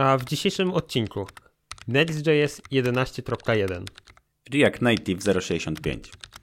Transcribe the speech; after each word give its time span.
A 0.00 0.18
w 0.18 0.24
dzisiejszym 0.24 0.72
odcinku 0.72 1.26
Next.js 1.88 2.60
11.1 2.72 3.84
React 4.52 4.82
Native 4.82 5.18
0.65. 5.18 5.98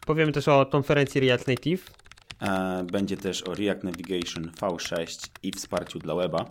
Powiemy 0.05 0.31
też 0.31 0.47
o 0.47 0.65
konferencji 0.65 1.21
React 1.21 1.47
Native. 1.47 1.91
E, 2.41 2.83
będzie 2.91 3.17
też 3.17 3.43
o 3.43 3.55
React 3.55 3.83
Navigation 3.83 4.51
V6 4.61 5.29
i 5.43 5.51
wsparciu 5.51 5.99
dla 5.99 6.15
weba. 6.15 6.45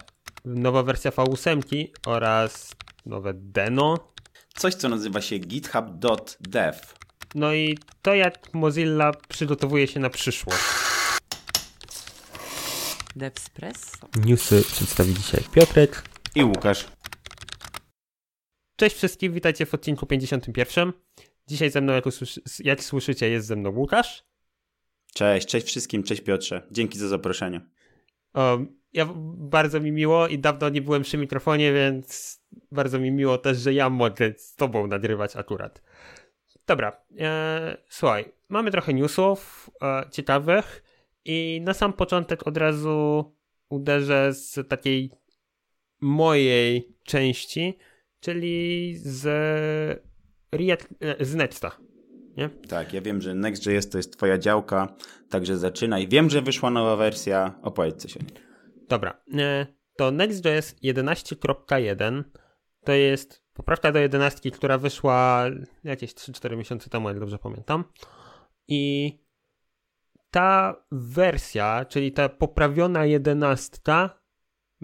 Nowa 0.45 0.82
wersja 0.82 1.11
V8 1.11 1.87
oraz 2.06 2.77
nowe 3.07 3.34
Deno. 3.34 4.12
Coś, 4.54 4.75
co 4.75 4.88
nazywa 4.88 5.20
się 5.20 5.38
github.dev. 5.38 6.79
No 7.34 7.54
i 7.54 7.79
to, 8.02 8.14
jak 8.14 8.54
Mozilla 8.54 9.12
przygotowuje 9.29 9.86
się 9.86 10.00
na 10.00 10.11
przyszłość. 10.11 10.64
Devspresso. 13.16 14.09
Newsy 14.25 14.62
przedstawi 14.73 15.14
dzisiaj 15.14 15.45
Piotrek. 15.52 16.16
I 16.37 16.45
Łukasz. 16.45 16.87
Cześć 18.76 18.96
wszystkim, 18.96 19.32
witajcie 19.32 19.67
w 19.67 19.75
odcinku 19.75 20.07
51. 20.07 20.93
Dzisiaj 21.46 21.71
ze 21.71 21.81
mną, 21.81 21.93
jak, 21.93 22.07
usłyszy, 22.07 22.40
jak 22.64 22.85
słyszycie, 22.85 23.29
jest 23.29 23.46
ze 23.46 23.57
mną 23.57 23.71
Łukasz. 23.71 24.25
Cześć, 25.14 25.49
cześć 25.49 25.67
wszystkim, 25.67 26.03
cześć 26.03 26.21
Piotrze. 26.21 26.67
Dzięki 26.71 26.99
za 26.99 27.09
zaproszenie. 27.09 27.61
O, 28.35 28.59
ja 28.93 29.09
bardzo 29.36 29.81
mi 29.81 29.93
miło 29.93 30.29
i 30.29 30.39
dawno 30.39 30.68
nie 30.68 30.82
byłem 30.82 31.03
przy 31.03 31.18
mikrofonie, 31.18 31.72
więc 31.72 32.41
bardzo 32.73 32.98
mi 32.98 33.11
miło 33.11 33.39
też, 33.39 33.59
że 33.59 33.75
ja 33.75 33.91
mogę 33.91 34.34
z 34.37 34.55
tobą 34.55 34.87
nagrywać 34.87 35.37
akurat. 35.37 35.83
Dobra, 36.67 37.05
e, 37.19 37.77
słuchaj, 37.89 38.33
mamy 38.48 38.70
trochę 38.70 38.95
newsów 38.95 39.70
e, 39.83 40.11
ciekawych 40.11 40.83
i 41.25 41.61
na 41.64 41.75
sam 41.75 41.92
początek 41.92 42.47
od 42.47 42.56
razu 42.56 43.25
uderzę 43.69 44.33
z 44.33 44.69
takiej 44.69 45.11
mojej 46.00 46.97
części, 47.03 47.78
czyli 48.20 48.95
z 48.98 50.06
z 51.20 51.34
Nexta. 51.34 51.77
Nie? 52.37 52.48
Tak, 52.48 52.93
ja 52.93 53.01
wiem, 53.01 53.20
że 53.20 53.34
Next.js 53.34 53.89
to 53.89 53.98
jest 53.98 54.17
twoja 54.17 54.39
działka, 54.39 54.95
także 55.31 55.59
zaczynaj. 55.59 56.09
Wiem, 56.09 56.31
że 56.31 56.43
wyszła 56.43 56.70
nowa 56.70 56.97
wersja, 56.97 57.59
opowiedz 57.62 58.03
coś 58.03 58.17
o 58.17 58.20
niej. 58.20 58.33
Dobra, 58.89 59.23
e, 59.39 59.67
to 59.97 60.11
Next.js 60.11 60.75
11.1 60.83 62.23
to 62.85 62.92
jest 62.92 63.42
poprawka 63.53 63.92
do 63.92 63.98
11, 63.98 64.51
która 64.51 64.79
wyszła 64.79 65.45
jakieś 65.85 66.15
3-4 66.15 66.57
miesiące 66.57 66.91
temu, 66.91 67.09
jak 67.09 67.20
dobrze 67.20 67.39
pamiętam. 67.39 67.85
I 68.69 69.13
ta 70.31 70.77
wersja, 70.92 71.85
czyli 71.85 72.13
ta 72.13 72.29
poprawiona 72.29 73.07
11 73.07 73.79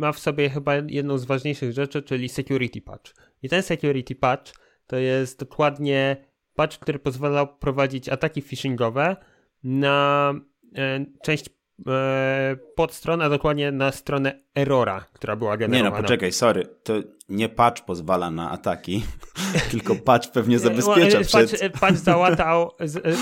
ma 0.03 0.13
w 0.13 0.19
sobie 0.19 0.51
chyba 0.51 0.75
jedną 0.77 1.19
z 1.19 1.25
ważniejszych 1.25 1.73
rzeczy, 1.73 2.03
czyli 2.03 2.29
security 2.29 2.81
patch. 2.81 3.15
I 3.43 3.49
ten 3.49 3.63
security 3.63 4.15
patch 4.15 4.53
to 4.87 4.97
jest 4.97 5.39
dokładnie 5.39 6.17
patch, 6.55 6.79
który 6.79 6.99
pozwala 6.99 7.47
prowadzić 7.47 8.09
ataki 8.09 8.43
phishingowe 8.43 9.17
na 9.65 10.35
e, 10.77 11.05
część 11.23 11.47
e, 11.89 12.57
podstron, 12.77 13.23
a 13.23 13.29
dokładnie 13.29 13.73
na 13.73 13.93
stronę 13.93 14.43
errora, 14.55 15.05
która 15.13 15.37
była 15.37 15.53
Nie 15.53 15.59
generowana. 15.59 15.97
no, 15.97 16.03
poczekaj, 16.03 16.33
sorry. 16.33 16.67
To 16.83 16.95
nie 17.29 17.49
patch 17.49 17.85
pozwala 17.85 18.31
na 18.31 18.51
ataki, 18.51 19.05
tylko 19.71 19.95
patch 19.97 20.31
pewnie 20.31 20.57
E, 20.57 20.59
zabezpiecza 20.59 21.19
e, 21.19 21.25
przed... 21.25 21.61
Patch, 21.61 21.81
patch 21.81 21.97
załatał, 21.97 22.71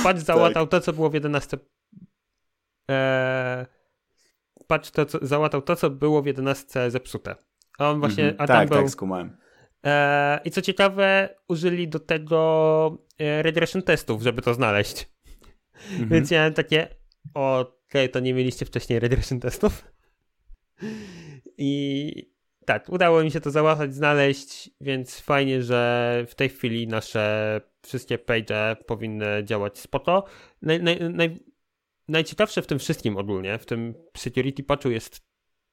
patch 0.03 0.20
załatał 0.31 0.67
to, 0.67 0.81
co 0.81 0.92
było 0.92 1.11
w 1.11 1.14
11. 1.14 1.58
Patch 4.71 4.91
to, 4.91 5.07
co, 5.07 5.19
załatał 5.23 5.63
to, 5.63 5.77
co 5.77 5.91
było 5.91 6.23
w 6.23 6.27
11 6.27 6.91
zepsute. 6.91 7.35
A 7.79 7.91
on 7.91 8.01
właśnie, 8.01 8.25
Mhm, 8.25 8.43
a 8.43 8.47
tam 8.47 8.57
tak, 8.57 8.69
był... 8.69 8.79
tak, 8.79 8.91
skumałem. 8.91 9.37
E, 9.85 10.41
I 10.45 10.51
co 10.51 10.63
ciekawe, 10.63 11.29
użyli 11.49 11.89
do 11.89 12.01
tego 12.01 12.98
e, 13.19 13.43
regression 13.43 13.83
testów, 13.83 14.23
żeby 14.23 14.43
to 14.43 14.55
znaleźć. 14.55 15.09
Mhm. 15.91 16.09
Więc 16.09 16.30
ja 16.30 16.51
takie, 16.51 16.89
okej, 17.35 18.11
to 18.11 18.20
nie 18.20 18.35
mieliście 18.35 18.67
wcześniej 18.67 19.01
regression 19.01 19.41
testów. 19.41 19.85
I 21.59 22.13
tak, 22.67 22.89
udało 22.89 23.23
mi 23.23 23.30
się 23.30 23.41
to 23.41 23.51
załatać, 23.51 23.95
znaleźć, 23.95 24.70
więc 24.80 25.20
fajnie, 25.20 25.63
że 25.63 26.25
w 26.29 26.35
tej 26.35 26.48
chwili 26.48 26.86
nasze 26.89 27.61
wszystkie 27.83 28.19
page 28.19 28.77
powinny 28.86 29.45
działać 29.45 29.79
spoko. 29.79 30.25
Naj, 30.63 30.83
naj, 30.83 31.11
naj, 31.11 31.39
najciekawsze 32.11 32.63
w 32.63 32.67
tym 32.67 32.79
wszystkim 32.79 33.17
ogólnie, 33.17 33.59
w 33.59 33.67
tym 33.67 33.95
security 34.17 34.63
patchu 34.63 34.91
jest 34.91 35.27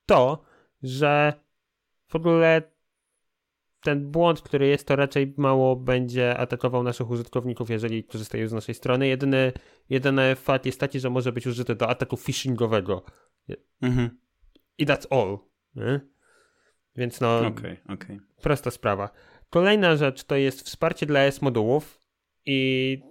to, 0.06 0.44
że 0.84 1.34
w 2.08 2.16
ogóle 2.16 2.62
ten 3.84 4.12
błąd, 4.12 4.42
który 4.42 4.68
jest, 4.68 4.88
to 4.88 4.96
raczej 4.96 5.34
mało 5.38 5.76
będzie 5.76 6.38
atakował 6.38 6.84
naszych 6.84 7.10
użytkowników, 7.10 7.70
jeżeli 7.70 8.04
korzystają 8.04 8.48
z 8.48 8.54
naszej 8.54 8.76
strony. 8.76 9.08
Jedyny, 9.08 9.54
jedyny 9.90 10.36
fakt 10.36 10.66
jest 10.66 10.80
taki, 10.80 11.00
że 11.00 11.10
może 11.10 11.32
być 11.32 11.48
użyty 11.48 11.76
do 11.76 11.90
ataku 11.90 12.18
phishingowego. 12.18 13.04
Mhm. 13.82 14.18
I 14.78 14.86
that's 14.86 15.08
all. 15.10 15.38
Nie? 15.76 16.00
Więc 16.96 17.22
no, 17.22 17.48
Okej, 17.48 17.78
okej. 17.90 18.20
prosta 18.42 18.72
sprawa. 18.72 19.10
Kolejna 19.50 19.96
rzecz 19.96 20.24
to 20.24 20.36
jest 20.36 20.62
wsparcie 20.62 21.06
dla 21.06 21.20
S 21.20 21.42
modułów 21.42 22.00
i 22.46 23.02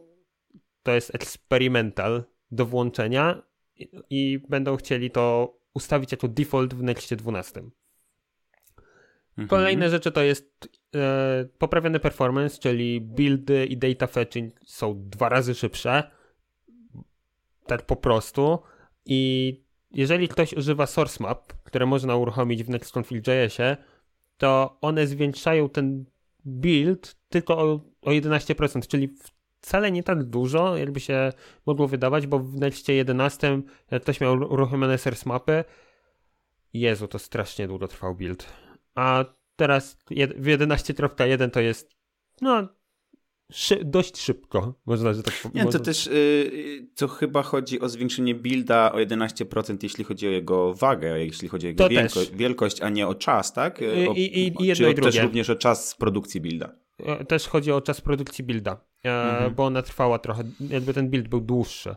to 0.83 0.93
jest 0.95 1.15
experimental 1.15 2.25
do 2.51 2.67
włączenia 2.67 3.43
i, 3.77 3.89
i 4.11 4.39
będą 4.49 4.77
chcieli 4.77 5.11
to 5.11 5.57
ustawić 5.75 6.13
jako 6.13 6.29
default 6.29 6.75
w 6.75 6.83
Nextie 6.83 7.17
12. 7.17 7.61
Mhm. 7.61 9.49
Kolejne 9.49 9.91
rzeczy 9.91 10.13
to 10.13 10.23
jest 10.23 10.69
e, 10.95 11.45
poprawiony 11.59 12.01
performance, 12.01 12.59
czyli 12.59 13.01
buildy 13.01 13.67
i 13.67 13.77
data 13.77 14.07
fetching 14.07 14.55
są 14.67 15.09
dwa 15.09 15.29
razy 15.29 15.55
szybsze. 15.55 16.11
Tak 17.67 17.87
po 17.87 17.97
prostu. 17.97 18.59
I 19.05 19.53
jeżeli 19.91 20.29
ktoś 20.29 20.53
używa 20.53 20.87
source 20.87 21.25
map, 21.25 21.53
które 21.65 21.87
można 21.87 22.17
uruchomić 22.17 22.65
w 22.65 22.69
NextConfig.jsie, 22.69 23.77
to 24.37 24.79
one 24.81 25.07
zwiększają 25.07 25.69
ten 25.69 26.05
build 26.45 27.17
tylko 27.29 27.59
o, 27.59 27.81
o 28.03 28.11
11%, 28.11 28.87
czyli 28.87 29.15
wcale 29.67 29.93
nie 29.93 30.03
tak 30.03 30.23
dużo, 30.25 30.77
jakby 30.77 31.01
się 31.01 31.33
mogło 31.67 31.89
wydawać, 31.89 32.27
bo 32.27 32.39
w 32.39 32.55
Nextie 32.57 32.95
11, 32.95 33.63
jak 33.91 34.03
ktoś 34.03 34.21
miał 34.21 34.35
uruchomione 34.35 34.99
source 34.99 35.29
mapy, 35.29 35.65
Jezu, 36.73 37.09
to 37.09 37.19
strasznie 37.19 37.69
długo 37.69 37.89
trwał 37.89 38.15
build. 38.15 38.47
A 38.95 39.25
teraz 39.57 39.97
w 40.37 40.47
11.1 40.47 41.51
to 41.51 41.61
jest 41.61 41.91
no 42.41 42.69
szy- 43.53 43.85
dość 43.85 44.21
szybko, 44.21 44.75
można, 44.87 45.13
że 45.15 45.23
tak 45.23 45.35
Nie, 45.55 45.65
to 45.67 45.79
też 45.79 46.07
y, 46.07 46.89
to 46.97 47.09
chyba 47.09 47.43
chodzi 47.43 47.81
o 47.81 47.89
zwiększenie 47.89 48.35
builda 48.35 48.93
o 48.93 48.97
11%, 48.99 49.77
jeśli 49.83 50.05
chodzi 50.05 50.27
o 50.27 50.31
jego 50.31 50.75
wagę, 50.75 51.19
jeśli 51.25 51.49
chodzi 51.49 51.67
o 51.67 51.69
jego 51.69 51.89
wielko- 51.89 52.15
też. 52.21 52.31
wielkość, 52.31 52.81
a 52.81 52.89
nie 52.89 53.07
o 53.09 53.15
czas, 53.15 53.53
tak? 53.53 53.81
I- 53.81 54.09
O, 54.09 54.13
i- 54.13 54.47
i 54.47 54.53
o- 54.57 54.63
jedno 54.65 54.87
czy 54.87 54.93
i 54.93 54.95
też 54.95 55.05
drugie. 55.05 55.23
również 55.23 55.51
o 55.51 55.57
czas 55.57 55.95
produkcji 55.95 56.41
builda. 56.41 56.73
E, 56.99 57.25
Też 57.25 57.49
chodzi 57.49 57.73
o 57.73 57.81
czas 57.81 58.01
produkcji 58.01 58.45
builda, 58.45 58.81
Mhm. 59.13 59.55
bo 59.55 59.65
ona 59.65 59.83
trwała 59.83 60.19
trochę, 60.19 60.45
jakby 60.61 60.95
ten 60.95 61.11
build 61.11 61.29
był 61.29 61.41
dłuższy. 61.41 61.95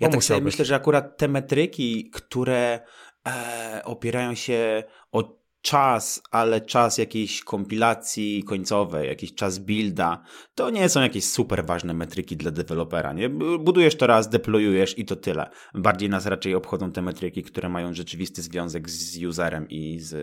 Ja 0.00 0.08
tak 0.08 0.24
sobie 0.24 0.40
być. 0.40 0.44
myślę, 0.44 0.64
że 0.64 0.74
akurat 0.74 1.16
te 1.18 1.28
metryki, 1.28 2.10
które 2.10 2.80
e, 3.28 3.82
opierają 3.84 4.34
się 4.34 4.84
o 5.12 5.36
czas, 5.66 6.22
ale 6.30 6.60
czas 6.60 6.98
jakiejś 6.98 7.44
kompilacji 7.44 8.44
końcowej, 8.44 9.08
jakiś 9.08 9.34
czas 9.34 9.58
builda, 9.58 10.22
to 10.54 10.70
nie 10.70 10.88
są 10.88 11.00
jakieś 11.02 11.24
super 11.24 11.66
ważne 11.66 11.94
metryki 11.94 12.36
dla 12.36 12.50
dewelopera. 12.50 13.12
Nie? 13.12 13.28
Budujesz 13.58 13.96
to 13.96 14.06
raz, 14.06 14.28
deployujesz 14.28 14.98
i 14.98 15.04
to 15.04 15.16
tyle. 15.16 15.50
Bardziej 15.74 16.08
nas 16.08 16.26
raczej 16.26 16.54
obchodzą 16.54 16.92
te 16.92 17.02
metryki, 17.02 17.42
które 17.42 17.68
mają 17.68 17.94
rzeczywisty 17.94 18.42
związek 18.42 18.90
z 18.90 19.24
userem 19.24 19.68
i 19.68 19.98
z, 20.00 20.14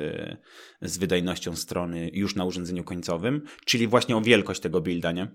z 0.82 0.98
wydajnością 0.98 1.56
strony 1.56 2.10
już 2.14 2.36
na 2.36 2.46
urządzeniu 2.46 2.84
końcowym, 2.84 3.42
czyli 3.66 3.88
właśnie 3.88 4.18
o 4.18 4.22
wielkość 4.22 4.62
tego 4.62 4.82
builda, 4.82 5.12
nie? 5.12 5.28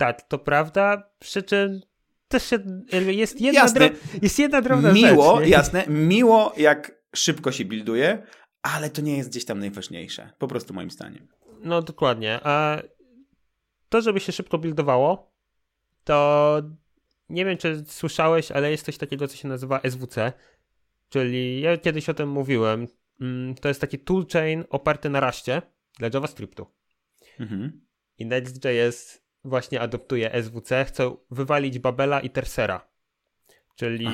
Tak, 0.00 0.22
to 0.22 0.38
prawda, 0.38 1.10
przy 1.18 1.42
czym 1.42 1.80
też 2.28 2.44
się, 2.46 2.58
jest 3.06 3.40
jedna, 3.40 3.60
Jasne. 3.60 3.80
dro- 3.80 3.94
jest 4.22 4.38
jedna 4.38 4.62
drobna 4.62 4.92
miło, 4.92 5.40
rzecz. 5.40 5.48
jasne, 5.48 5.84
miło 5.88 6.52
jak 6.56 6.92
szybko 7.16 7.52
się 7.52 7.64
builduje, 7.64 8.22
ale 8.62 8.90
to 8.90 9.02
nie 9.02 9.16
jest 9.16 9.30
gdzieś 9.30 9.44
tam 9.44 9.58
najważniejsze. 9.58 10.32
Po 10.38 10.48
prostu 10.48 10.74
moim 10.74 10.90
zdaniem. 10.90 11.28
No 11.62 11.82
dokładnie. 11.82 12.40
A 12.42 12.82
to, 13.88 14.00
żeby 14.00 14.20
się 14.20 14.32
szybko 14.32 14.58
buildowało, 14.58 15.32
to 16.04 16.62
nie 17.28 17.44
wiem, 17.44 17.56
czy 17.56 17.84
słyszałeś, 17.86 18.52
ale 18.52 18.70
jest 18.70 18.84
coś 18.86 18.98
takiego, 18.98 19.28
co 19.28 19.36
się 19.36 19.48
nazywa 19.48 19.80
SWC, 19.90 20.32
czyli 21.08 21.60
ja 21.60 21.76
kiedyś 21.78 22.08
o 22.08 22.14
tym 22.14 22.28
mówiłem. 22.28 22.86
Mm, 23.20 23.54
To 23.54 23.68
jest 23.68 23.80
taki 23.80 23.98
toolchain 23.98 24.64
oparty 24.70 25.10
na 25.10 25.20
raście 25.20 25.62
dla 25.98 26.08
JavaScriptu. 26.14 26.66
Mhm. 27.40 27.80
I 28.18 28.26
Next.js 28.26 29.20
właśnie 29.44 29.80
adoptuje 29.80 30.42
SWC, 30.42 30.84
chce 30.84 31.16
wywalić 31.30 31.78
Babela 31.78 32.20
i 32.20 32.30
Tersera. 32.30 32.88
Czyli 33.76 34.06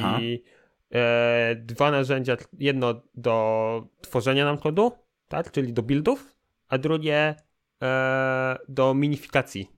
e, 0.94 1.56
dwa 1.56 1.90
narzędzia, 1.90 2.36
jedno 2.58 3.00
do 3.14 3.86
tworzenia 4.00 4.44
nam 4.44 4.58
kodu, 4.58 4.92
tak, 5.28 5.50
czyli 5.52 5.72
do 5.72 5.82
buildów 5.82 6.36
a 6.68 6.78
drugie 6.78 7.34
e, 7.82 8.56
do 8.68 8.94
minifikacji. 8.94 9.70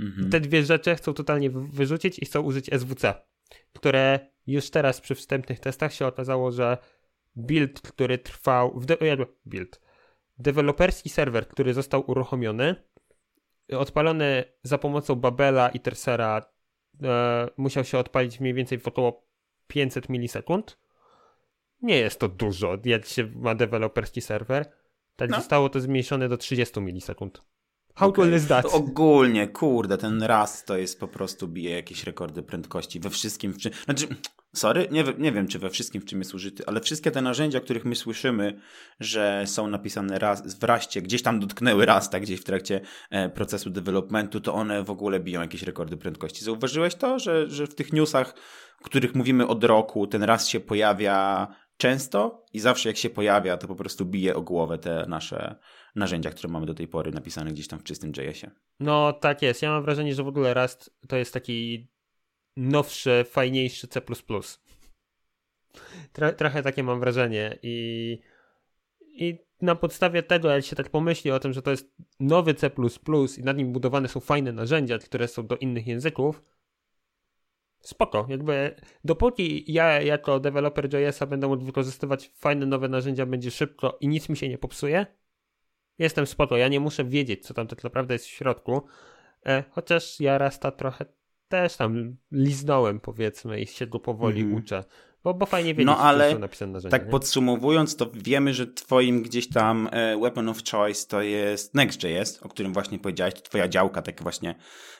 Mhm. 0.00 0.30
Te 0.30 0.40
dwie 0.40 0.64
rzeczy 0.64 0.94
chcą 0.94 1.14
totalnie 1.14 1.50
wy- 1.50 1.68
wyrzucić 1.68 2.18
i 2.18 2.24
chcą 2.26 2.40
użyć 2.40 2.70
SWC, 2.78 3.14
które 3.72 4.20
już 4.46 4.70
teraz 4.70 5.00
przy 5.00 5.14
wstępnych 5.14 5.60
testach 5.60 5.92
się 5.92 6.06
okazało, 6.06 6.52
że 6.52 6.78
build, 7.36 7.80
który 7.80 8.18
trwał, 8.18 8.80
w 8.80 8.86
de- 8.86 8.96
build, 9.46 9.80
deweloperski 10.38 11.08
serwer, 11.08 11.48
który 11.48 11.74
został 11.74 12.10
uruchomiony, 12.10 12.74
odpalony 13.72 14.44
za 14.62 14.78
pomocą 14.78 15.14
Babela 15.14 15.68
i 15.68 15.80
Tersera, 15.80 16.42
e, 17.02 17.48
musiał 17.56 17.84
się 17.84 17.98
odpalić 17.98 18.40
mniej 18.40 18.54
więcej 18.54 18.78
w 18.78 18.88
około 18.88 19.26
500 19.66 20.08
milisekund. 20.08 20.78
Nie 21.82 21.96
jest 21.98 22.20
to 22.20 22.28
dużo, 22.28 22.78
jak 22.84 23.06
się 23.06 23.30
ma 23.34 23.54
deweloperski 23.54 24.20
serwer. 24.20 24.72
Tak 25.16 25.30
No. 25.30 25.36
zostało 25.36 25.68
to 25.68 25.80
zmniejszone 25.80 26.28
do 26.28 26.36
30 26.36 26.80
milisekund. 26.80 27.42
How 27.94 28.08
Okej. 28.08 28.24
cool 28.24 28.36
is 28.36 28.46
that? 28.46 28.70
To 28.70 28.76
ogólnie, 28.76 29.48
kurde, 29.48 29.98
ten 29.98 30.22
raz 30.22 30.64
to 30.64 30.76
jest 30.76 31.00
po 31.00 31.08
prostu 31.08 31.48
bije 31.48 31.70
jakieś 31.70 32.04
rekordy 32.04 32.42
prędkości 32.42 33.00
we 33.00 33.10
wszystkim. 33.10 33.54
Znaczy, 33.84 34.06
sorry, 34.58 34.88
nie, 34.90 35.04
nie 35.18 35.32
wiem, 35.32 35.48
czy 35.48 35.58
we 35.58 35.70
wszystkim, 35.70 36.02
w 36.02 36.04
czym 36.04 36.18
jest 36.18 36.34
użyty, 36.34 36.66
ale 36.66 36.80
wszystkie 36.80 37.10
te 37.10 37.22
narzędzia, 37.22 37.58
o 37.58 37.62
których 37.62 37.84
my 37.84 37.96
słyszymy, 37.96 38.60
że 39.00 39.42
są 39.46 39.66
napisane 39.66 40.18
raz, 40.18 40.58
w 40.58 40.64
raście, 40.64 41.02
gdzieś 41.02 41.22
tam 41.22 41.40
dotknęły 41.40 41.86
rasta 41.86 42.20
gdzieś 42.20 42.40
w 42.40 42.44
trakcie 42.44 42.80
e, 43.10 43.28
procesu 43.28 43.70
developmentu, 43.70 44.40
to 44.40 44.54
one 44.54 44.82
w 44.82 44.90
ogóle 44.90 45.20
biją 45.20 45.40
jakieś 45.40 45.62
rekordy 45.62 45.96
prędkości. 45.96 46.44
Zauważyłeś 46.44 46.94
to, 46.94 47.18
że, 47.18 47.50
że 47.50 47.66
w 47.66 47.74
tych 47.74 47.92
newsach, 47.92 48.34
w 48.80 48.84
których 48.84 49.14
mówimy 49.14 49.46
od 49.46 49.64
roku, 49.64 50.06
ten 50.06 50.22
raz 50.22 50.48
się 50.48 50.60
pojawia 50.60 51.48
często 51.76 52.44
i 52.52 52.60
zawsze 52.60 52.88
jak 52.88 52.96
się 52.96 53.10
pojawia, 53.10 53.56
to 53.56 53.68
po 53.68 53.74
prostu 53.74 54.04
bije 54.04 54.34
o 54.34 54.42
głowę 54.42 54.78
te 54.78 55.06
nasze 55.08 55.56
narzędzia, 55.94 56.30
które 56.30 56.52
mamy 56.52 56.66
do 56.66 56.74
tej 56.74 56.88
pory 56.88 57.12
napisane 57.12 57.50
gdzieś 57.50 57.68
tam 57.68 57.78
w 57.78 57.84
czystym 57.84 58.10
JS-ie. 58.10 58.50
No 58.80 59.12
tak 59.12 59.42
jest. 59.42 59.62
Ja 59.62 59.70
mam 59.70 59.82
wrażenie, 59.82 60.14
że 60.14 60.24
w 60.24 60.28
ogóle 60.28 60.54
Rust 60.54 60.90
to 61.08 61.16
jest 61.16 61.34
taki 61.34 61.88
nowszy, 62.56 63.24
fajniejszy 63.30 63.88
C. 63.88 64.02
Tro, 66.12 66.32
trochę 66.32 66.62
takie 66.62 66.82
mam 66.82 67.00
wrażenie 67.00 67.58
i, 67.62 68.18
i 69.00 69.38
na 69.60 69.74
podstawie 69.74 70.22
tego, 70.22 70.50
jak 70.50 70.64
się 70.64 70.76
tak 70.76 70.90
pomyśli 70.90 71.30
o 71.30 71.40
tym, 71.40 71.52
że 71.52 71.62
to 71.62 71.70
jest 71.70 71.94
nowy 72.20 72.54
C 72.54 72.70
i 73.38 73.42
nad 73.42 73.56
nim 73.56 73.72
budowane 73.72 74.08
są 74.08 74.20
fajne 74.20 74.52
narzędzia, 74.52 74.98
które 74.98 75.28
są 75.28 75.46
do 75.46 75.56
innych 75.56 75.86
języków, 75.86 76.42
spoko. 77.80 78.26
Jakby 78.28 78.74
dopóki 79.04 79.72
ja 79.72 80.00
jako 80.02 80.40
deweloper 80.40 80.94
JS-a 80.94 81.26
będę 81.26 81.48
mógł 81.48 81.64
wykorzystywać 81.64 82.30
fajne 82.34 82.66
nowe 82.66 82.88
narzędzia, 82.88 83.26
będzie 83.26 83.50
szybko 83.50 83.98
i 84.00 84.08
nic 84.08 84.28
mi 84.28 84.36
się 84.36 84.48
nie 84.48 84.58
popsuje, 84.58 85.06
jestem 85.98 86.26
spoko. 86.26 86.56
Ja 86.56 86.68
nie 86.68 86.80
muszę 86.80 87.04
wiedzieć, 87.04 87.46
co 87.46 87.54
tam 87.54 87.66
tak 87.66 87.84
naprawdę 87.84 88.14
jest 88.14 88.26
w 88.26 88.30
środku. 88.30 88.82
E, 89.46 89.64
chociaż 89.70 90.20
ja 90.20 90.38
Rasta 90.38 90.70
trochę 90.70 91.06
też 91.48 91.76
tam 91.76 92.16
liznąłem, 92.32 93.00
powiedzmy, 93.00 93.60
i 93.60 93.66
się 93.66 93.86
go 93.86 94.00
powoli 94.00 94.40
Mhm. 94.40 94.58
uczę. 94.62 94.84
Bo, 95.24 95.34
bo 95.34 95.46
fajnie 95.46 95.74
wiedzieć, 95.74 95.86
No, 95.86 95.98
ale 95.98 96.32
są 96.32 96.38
napisane 96.38 96.72
narzędzia. 96.72 96.98
Tak 96.98 97.04
nie? 97.06 97.10
podsumowując, 97.10 97.96
to 97.96 98.10
wiemy, 98.14 98.54
że 98.54 98.66
twoim 98.66 99.22
gdzieś 99.22 99.48
tam 99.48 99.88
e, 99.92 100.16
weapon 100.18 100.48
of 100.48 100.58
choice 100.70 101.06
to 101.08 101.22
jest 101.22 101.74
Next.js, 101.74 102.42
o 102.42 102.48
którym 102.48 102.72
właśnie 102.72 102.98
powiedziałeś, 102.98 103.34
to 103.34 103.40
twoja 103.40 103.68
działka, 103.68 104.02
tak 104.02 104.22
właśnie 104.22 104.54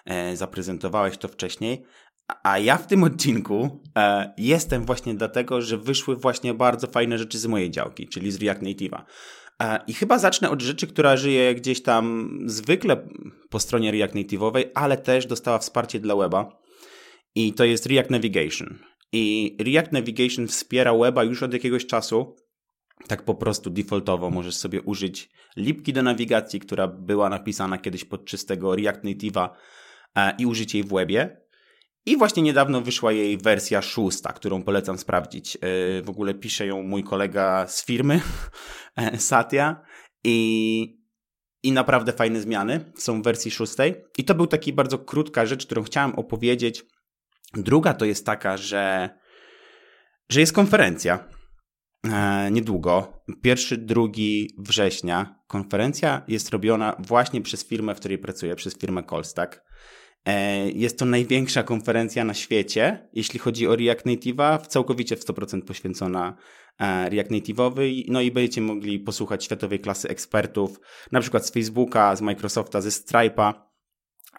e, 0.04 0.36
zaprezentowałeś 0.36 1.18
to 1.18 1.28
wcześniej. 1.28 1.82
A- 2.28 2.50
A 2.52 2.58
ja 2.58 2.76
w 2.76 2.86
tym 2.86 3.04
odcinku 3.04 3.82
e, 3.98 4.34
jestem 4.38 4.84
właśnie 4.84 5.14
dlatego, 5.14 5.62
że 5.62 5.78
wyszły 5.78 6.16
właśnie 6.16 6.54
bardzo 6.54 6.86
fajne 6.86 7.18
rzeczy 7.18 7.38
z 7.38 7.46
mojej 7.46 7.70
działki, 7.70 8.08
czyli 8.08 8.32
z 8.32 8.42
React 8.42 8.62
Native'a. 8.62 9.02
E, 9.62 9.80
I 9.86 9.94
chyba 9.94 10.18
zacznę 10.18 10.50
od 10.50 10.62
rzeczy, 10.62 10.86
która 10.86 11.16
żyje 11.16 11.54
gdzieś 11.54 11.82
tam 11.82 12.38
zwykle 12.46 13.08
po 13.50 13.60
stronie 13.60 13.90
React 13.90 14.14
Native'owej, 14.14 14.64
ale 14.74 14.96
też 14.96 15.26
dostała 15.26 15.58
wsparcie 15.58 16.00
dla 16.00 16.16
weba. 16.16 16.62
I 17.34 17.52
to 17.52 17.64
jest 17.64 17.86
React 17.86 18.10
Navigation. 18.10 18.78
I 19.12 19.56
React 19.60 19.92
Navigation 19.92 20.46
wspiera 20.46 20.94
weba 20.98 21.24
już 21.24 21.42
od 21.42 21.52
jakiegoś 21.52 21.86
czasu. 21.86 22.36
Tak 23.08 23.24
po 23.24 23.34
prostu 23.34 23.70
defaultowo 23.70 24.30
możesz 24.30 24.54
sobie 24.56 24.82
użyć 24.82 25.30
lipki 25.56 25.92
do 25.92 26.02
nawigacji, 26.02 26.60
która 26.60 26.88
była 26.88 27.28
napisana 27.28 27.78
kiedyś 27.78 28.04
pod 28.04 28.24
czystego 28.24 28.76
React 28.76 29.04
Native'a 29.04 29.48
e, 30.16 30.34
i 30.38 30.46
użyć 30.46 30.74
jej 30.74 30.84
w 30.84 30.88
webie. 30.88 31.45
I 32.06 32.16
właśnie 32.16 32.42
niedawno 32.42 32.80
wyszła 32.80 33.12
jej 33.12 33.38
wersja 33.38 33.82
szósta, 33.82 34.32
którą 34.32 34.62
polecam 34.62 34.98
sprawdzić. 34.98 35.56
E, 35.56 35.58
W 36.02 36.10
ogóle 36.10 36.34
pisze 36.34 36.66
ją 36.66 36.82
mój 36.82 37.04
kolega 37.04 37.66
z 37.68 37.84
firmy, 37.84 38.20
e, 38.96 39.18
Satya. 39.18 39.76
I, 40.24 41.00
I 41.62 41.72
naprawdę 41.72 42.12
fajne 42.12 42.40
zmiany 42.40 42.92
są 42.96 43.22
w 43.22 43.24
wersji 43.24 43.50
szóstej. 43.50 43.94
I 44.18 44.24
to 44.24 44.34
był 44.34 44.46
taki 44.46 44.72
bardzo 44.72 44.98
krótka 44.98 45.46
rzecz, 45.46 45.66
którą 45.66 45.82
chciałem 45.82 46.14
opowiedzieć. 46.14 46.82
Druga 47.54 47.94
to 47.94 48.04
jest 48.04 48.26
taka, 48.26 48.56
że, 48.56 49.10
że 50.28 50.40
jest 50.40 50.52
konferencja 50.52 51.28
e, 52.04 52.50
niedługo, 52.50 53.22
pierwszy, 53.42 53.76
drugi 53.76 54.50
września. 54.58 55.40
Konferencja 55.46 56.22
jest 56.28 56.50
robiona 56.50 56.96
właśnie 56.98 57.42
przez 57.42 57.68
firmę, 57.68 57.94
w 57.94 57.98
której 57.98 58.18
pracuję, 58.18 58.56
przez 58.56 58.78
firmę 58.78 59.02
Colstack. 59.02 59.65
E, 60.26 60.70
Jest 60.70 60.98
to 60.98 61.04
największa 61.04 61.62
konferencja 61.62 62.24
na 62.24 62.34
świecie, 62.34 63.08
jeśli 63.12 63.38
chodzi 63.38 63.66
o 63.66 63.76
React 63.76 64.06
Native'a, 64.06 64.66
całkowicie 64.66 65.16
w 65.16 65.24
100% 65.24 65.62
poświęcona 65.62 66.36
e, 66.78 67.10
React 67.10 67.30
Native'owy. 67.30 68.04
No 68.08 68.20
i 68.20 68.30
będziecie 68.30 68.60
mogli 68.60 69.00
posłuchać 69.00 69.44
światowej 69.44 69.80
klasy 69.80 70.08
ekspertów, 70.08 70.80
na 71.12 71.20
przykład 71.20 71.46
z 71.46 71.50
Facebooka, 71.50 72.16
z 72.16 72.20
Microsofta, 72.20 72.80
ze 72.80 72.88
Stripe'a, 72.88 73.54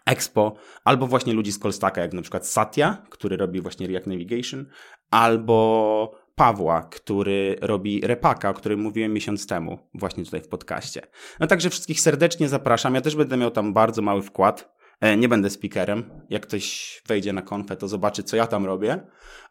Expo, 0.05 0.55
albo 0.83 1.07
właśnie 1.07 1.33
ludzi 1.33 1.51
z 1.51 1.59
Colstacka, 1.59 2.01
jak 2.01 2.13
na 2.13 2.21
przykład 2.21 2.47
Satya, 2.47 2.97
który 3.09 3.37
robi 3.37 3.61
właśnie 3.61 3.87
React 3.87 4.07
Navigation, 4.07 4.65
albo 5.11 6.11
Pawła, 6.35 6.81
który 6.81 7.55
robi 7.61 8.01
Repaka, 8.01 8.49
o 8.49 8.53
którym 8.53 8.79
mówiłem 8.79 9.13
miesiąc 9.13 9.47
temu, 9.47 9.79
właśnie 9.93 10.25
tutaj 10.25 10.41
w 10.41 10.47
podcaście. 10.47 11.01
No 11.39 11.47
także 11.47 11.69
wszystkich 11.69 12.01
serdecznie 12.01 12.49
zapraszam. 12.49 12.95
Ja 12.95 13.01
też 13.01 13.15
będę 13.15 13.37
miał 13.37 13.51
tam 13.51 13.73
bardzo 13.73 14.01
mały 14.01 14.21
wkład. 14.21 14.76
E, 15.01 15.17
Nie 15.17 15.29
będę 15.29 15.49
speakerem. 15.49 16.03
Jak 16.29 16.47
ktoś 16.47 17.01
wejdzie 17.07 17.33
na 17.33 17.41
konfę, 17.41 17.75
to 17.77 17.87
zobaczy, 17.87 18.23
co 18.23 18.37
ja 18.37 18.47
tam 18.47 18.65
robię. 18.65 18.99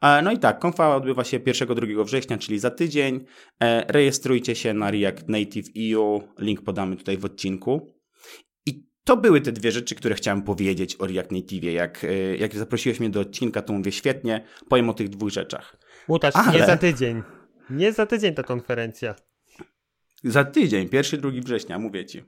E, 0.02 0.22
No 0.22 0.32
i 0.32 0.38
tak, 0.38 0.58
konfa 0.58 0.96
odbywa 0.96 1.24
się 1.24 1.40
1-2 1.40 2.04
września, 2.04 2.38
czyli 2.38 2.58
za 2.58 2.70
tydzień. 2.70 3.24
E, 3.62 3.84
Rejestrujcie 3.92 4.54
się 4.54 4.74
na 4.74 4.90
React 4.90 5.28
Native 5.28 5.66
EU. 5.94 6.22
Link 6.38 6.62
podamy 6.62 6.96
tutaj 6.96 7.16
w 7.18 7.24
odcinku. 7.24 7.94
I 8.66 8.86
to 9.04 9.16
były 9.16 9.40
te 9.40 9.52
dwie 9.52 9.72
rzeczy, 9.72 9.94
które 9.94 10.14
chciałem 10.14 10.42
powiedzieć 10.42 10.96
o 11.00 11.06
React 11.06 11.32
Native. 11.32 11.64
Jak, 11.64 12.06
jak 12.38 12.54
zaprosiłeś 12.54 13.00
mnie 13.00 13.10
do 13.10 13.20
odcinka, 13.20 13.62
to 13.62 13.72
mówię 13.72 13.92
świetnie. 13.92 14.44
Powiem 14.68 14.90
o 14.90 14.94
tych 14.94 15.08
dwóch 15.08 15.30
rzeczach. 15.30 15.76
Łukasz, 16.08 16.36
Ale- 16.36 16.60
nie 16.60 16.66
za 16.66 16.76
tydzień. 16.76 17.22
Nie 17.70 17.92
za 17.92 18.06
tydzień 18.06 18.34
ta 18.34 18.42
konferencja. 18.42 19.14
Za 20.24 20.44
tydzień, 20.44 20.88
1-2 20.88 21.42
września, 21.44 21.78
mówię 21.78 22.06
ci. 22.06 22.22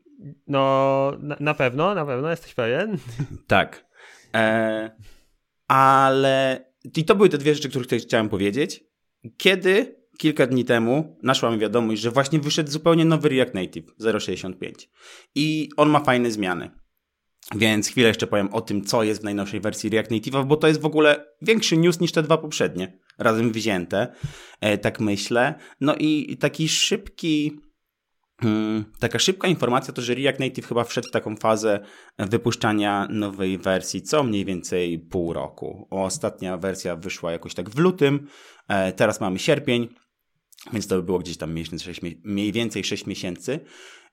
No, 0.46 1.12
na, 1.40 1.54
pewno, 1.54 1.94
na 1.94 2.06
pewno, 2.06 2.30
jesteś 2.30 2.54
pewien? 2.54 2.98
Tak. 3.46 3.87
E, 4.34 4.90
ale 5.68 6.64
i 6.96 7.04
to 7.04 7.14
były 7.14 7.28
te 7.28 7.38
dwie 7.38 7.54
rzeczy, 7.54 7.68
tutaj 7.70 8.00
chciałem 8.00 8.28
powiedzieć. 8.28 8.84
Kiedy 9.37 9.98
kilka 10.18 10.46
dni 10.46 10.64
temu 10.64 11.18
naszła 11.22 11.50
mi 11.50 11.58
wiadomość, 11.58 12.02
że 12.02 12.10
właśnie 12.10 12.38
wyszedł 12.38 12.70
zupełnie 12.70 13.04
nowy 13.04 13.28
React 13.28 13.54
Native 13.54 13.87
0.65 14.00 14.72
i 15.34 15.68
on 15.76 15.90
ma 15.90 16.00
fajne 16.00 16.30
zmiany. 16.30 16.70
Więc 17.56 17.88
chwilę 17.88 18.08
jeszcze 18.08 18.26
powiem 18.26 18.54
o 18.54 18.60
tym, 18.60 18.84
co 18.84 19.02
jest 19.02 19.20
w 19.20 19.25
najnowszej 19.25 19.60
wersji 19.60 19.90
React 19.90 20.10
Native'a, 20.10 20.46
bo 20.46 20.56
to 20.56 20.68
jest 20.68 20.80
w 20.80 20.87
ogóle 20.87 21.26
większy 21.42 21.76
news 21.76 22.00
niż 22.00 22.12
te 22.12 22.22
dwa 22.22 22.38
poprzednie, 22.38 22.98
razem 23.18 23.52
wzięte, 23.52 24.12
e, 24.60 24.78
tak 24.78 25.00
myślę. 25.00 25.54
No 25.80 25.94
i 25.98 26.37
taki 26.37 26.68
szybki, 26.68 27.60
taka 28.99 29.18
szybka 29.18 29.49
informacja 29.49 29.95
to, 29.95 30.02
że 30.02 30.14
React 30.14 30.40
Native 30.40 30.66
chyba 30.66 30.85
wszedł 30.85 31.09
w 31.09 31.11
taką 31.11 31.37
fazę 31.37 31.80
wypuszczania 32.18 33.09
nowej 33.11 33.59
wersji 33.59 34.02
co 34.02 34.23
mniej 34.23 34.45
więcej 34.45 34.99
pół 34.99 35.33
roku. 35.33 35.88
Ostatnia 35.90 36.57
wersja 36.57 36.97
wyszła 36.97 37.33
jakoś 37.33 37.54
tak 37.54 37.71
w 37.71 37.78
lutym, 37.78 38.28
e, 38.68 38.92
teraz 38.92 39.21
mamy 39.21 39.38
sierpień, 39.38 39.88
więc 40.73 40.87
to 40.87 40.97
by 40.97 41.02
było 41.02 41.18
gdzieś 41.18 41.37
tam 41.37 41.52
mniej 41.52 41.64
więcej 41.64 41.87
6, 41.95 42.02
mie- 42.02 42.21
mniej 42.25 42.52
więcej 42.52 42.85
6 42.85 43.07
miesięcy. 43.07 43.61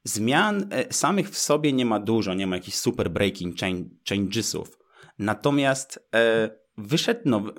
Zmian 0.03 0.67
e, 0.71 0.93
samych 0.93 1.29
w 1.29 1.37
sobie 1.37 1.73
nie 1.73 1.85
ma 1.85 1.99
dużo, 1.99 2.33
nie 2.33 2.47
ma 2.47 2.55
jakichś 2.55 2.77
super 2.77 3.11
breaking 3.11 3.59
change, 3.59 3.89
changesów. 4.09 4.77
Natomiast 5.19 6.07
e, 6.15 6.49
wyszedł 6.77 7.21
nowy, 7.25 7.51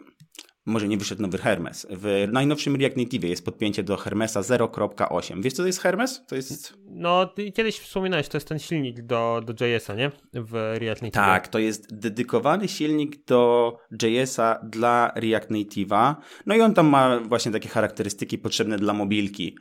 może 0.66 0.88
nie 0.88 0.96
wyszedł 0.96 1.22
nowy 1.22 1.38
Hermes. 1.38 1.86
W 1.90 2.28
najnowszym 2.32 2.76
React 2.76 2.96
Native 2.96 3.24
jest 3.24 3.44
podpięcie 3.44 3.82
do 3.82 3.96
Hermesa 3.96 4.40
0.8. 4.40 5.42
Wiesz 5.42 5.52
co 5.52 5.62
to 5.62 5.66
jest 5.66 5.80
Hermes? 5.80 6.26
To 6.26 6.36
jest 6.36 6.74
No, 6.86 7.34
kiedyś 7.54 7.78
wspominałeś, 7.78 8.28
to 8.28 8.36
jest 8.36 8.48
ten 8.48 8.58
silnik 8.58 9.02
do, 9.02 9.42
do 9.44 9.66
JS-a, 9.66 9.94
nie? 9.94 10.10
W 10.32 10.52
React 10.52 11.02
Native. 11.02 11.14
Tak, 11.14 11.48
to 11.48 11.58
jest 11.58 11.98
dedykowany 11.98 12.68
silnik 12.68 13.24
do 13.24 13.72
JS-a 14.02 14.60
dla 14.64 15.12
React 15.16 15.50
Native'a. 15.50 16.14
No 16.46 16.54
i 16.54 16.60
on 16.60 16.74
tam 16.74 16.86
ma 16.86 17.20
właśnie 17.20 17.52
takie 17.52 17.68
charakterystyki 17.68 18.38
potrzebne 18.38 18.76
dla 18.76 18.92
mobilki. 18.92 19.58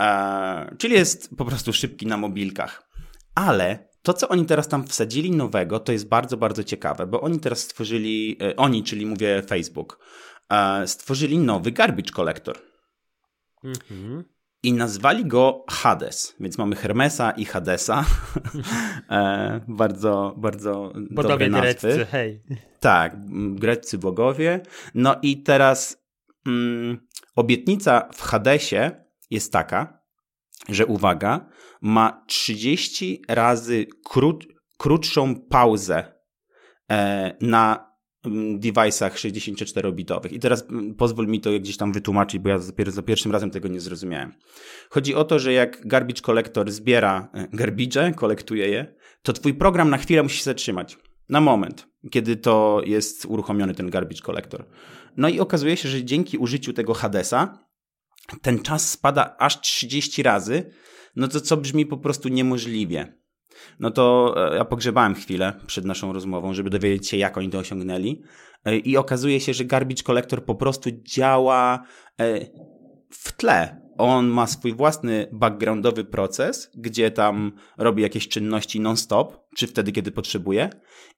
E, 0.00 0.74
czyli 0.78 0.94
jest 0.94 1.36
po 1.36 1.44
prostu 1.44 1.72
szybki 1.72 2.06
na 2.06 2.16
mobilkach. 2.16 2.88
Ale 3.34 3.94
to, 4.04 4.12
co 4.12 4.28
oni 4.28 4.46
teraz 4.46 4.68
tam 4.68 4.86
wsadzili 4.86 5.30
nowego, 5.30 5.80
to 5.80 5.92
jest 5.92 6.08
bardzo, 6.08 6.36
bardzo 6.36 6.64
ciekawe, 6.64 7.06
bo 7.06 7.20
oni 7.20 7.40
teraz 7.40 7.58
stworzyli, 7.58 8.36
e, 8.42 8.56
oni, 8.56 8.82
czyli 8.82 9.06
mówię 9.06 9.42
Facebook, 9.48 9.98
stworzyli 10.86 11.38
nowy 11.38 11.72
garbage 11.72 12.12
collector. 12.12 12.58
Mhm. 13.64 14.24
I 14.62 14.72
nazwali 14.72 15.26
go 15.26 15.64
Hades, 15.68 16.34
więc 16.40 16.58
mamy 16.58 16.76
Hermesa 16.76 17.30
i 17.30 17.44
Hadesa. 17.44 18.04
e, 19.10 19.60
bardzo, 19.68 20.34
bardzo 20.36 20.92
Bogowie 21.10 21.28
dobre 21.28 21.48
nazwy. 21.48 21.88
greccy, 21.88 22.06
hej. 22.10 22.42
Tak, 22.80 23.16
greccy 23.54 23.98
bogowie. 23.98 24.60
No 24.94 25.16
i 25.22 25.42
teraz 25.42 26.04
mm, 26.46 27.06
obietnica 27.36 28.08
w 28.14 28.22
Hadesie 28.22 28.90
jest 29.30 29.52
taka, 29.52 30.02
że 30.68 30.86
uwaga, 30.86 31.48
ma 31.80 32.24
30 32.26 33.22
razy 33.28 33.86
krót, 34.04 34.44
krótszą 34.78 35.40
pauzę 35.40 36.12
e, 36.90 37.36
na 37.40 37.93
device'ach 38.58 39.14
64-bitowych. 39.14 40.32
I 40.32 40.38
teraz 40.38 40.64
mm, 40.70 40.94
pozwól 40.94 41.26
mi 41.26 41.40
to 41.40 41.50
gdzieś 41.60 41.76
tam 41.76 41.92
wytłumaczyć, 41.92 42.38
bo 42.38 42.48
ja 42.48 42.58
za 42.86 43.02
pierwszym 43.02 43.32
razem 43.32 43.50
tego 43.50 43.68
nie 43.68 43.80
zrozumiałem. 43.80 44.32
Chodzi 44.90 45.14
o 45.14 45.24
to, 45.24 45.38
że 45.38 45.52
jak 45.52 45.86
garbage 45.86 46.20
collector 46.20 46.70
zbiera 46.72 47.28
e, 47.34 47.48
garbage, 47.52 48.12
kolektuje 48.12 48.68
je, 48.68 48.94
to 49.22 49.32
twój 49.32 49.54
program 49.54 49.90
na 49.90 49.98
chwilę 49.98 50.22
musi 50.22 50.38
się 50.38 50.44
zatrzymać. 50.44 50.98
Na 51.28 51.40
moment, 51.40 51.88
kiedy 52.10 52.36
to 52.36 52.82
jest 52.86 53.26
uruchomiony 53.26 53.74
ten 53.74 53.90
garbage 53.90 54.22
collector. 54.22 54.66
No 55.16 55.28
i 55.28 55.40
okazuje 55.40 55.76
się, 55.76 55.88
że 55.88 56.04
dzięki 56.04 56.38
użyciu 56.38 56.72
tego 56.72 56.94
Hadesa 56.94 57.64
ten 58.42 58.62
czas 58.62 58.90
spada 58.90 59.36
aż 59.38 59.60
30 59.60 60.22
razy, 60.22 60.70
no 61.16 61.28
to 61.28 61.40
co 61.40 61.56
brzmi 61.56 61.86
po 61.86 61.98
prostu 61.98 62.28
niemożliwie. 62.28 63.23
No 63.80 63.90
to 63.90 64.34
e, 64.52 64.56
ja 64.56 64.64
pogrzebałem 64.64 65.14
chwilę 65.14 65.52
przed 65.66 65.84
naszą 65.84 66.12
rozmową, 66.12 66.54
żeby 66.54 66.70
dowiedzieć 66.70 67.08
się, 67.08 67.16
jak 67.16 67.38
oni 67.38 67.50
to 67.50 67.58
osiągnęli. 67.58 68.22
E, 68.64 68.76
I 68.76 68.96
okazuje 68.96 69.40
się, 69.40 69.54
że 69.54 69.64
Garbage 69.64 70.02
Collector 70.02 70.44
po 70.44 70.54
prostu 70.54 70.90
działa 71.02 71.84
e, 72.20 72.40
w 73.10 73.32
tle. 73.32 73.84
On 73.98 74.26
ma 74.26 74.46
swój 74.46 74.74
własny 74.74 75.28
backgroundowy 75.32 76.04
proces, 76.04 76.70
gdzie 76.74 77.10
tam 77.10 77.52
robi 77.78 78.02
jakieś 78.02 78.28
czynności 78.28 78.80
non-stop, 78.80 79.38
czy 79.56 79.66
wtedy, 79.66 79.92
kiedy 79.92 80.10
potrzebuje, 80.10 80.70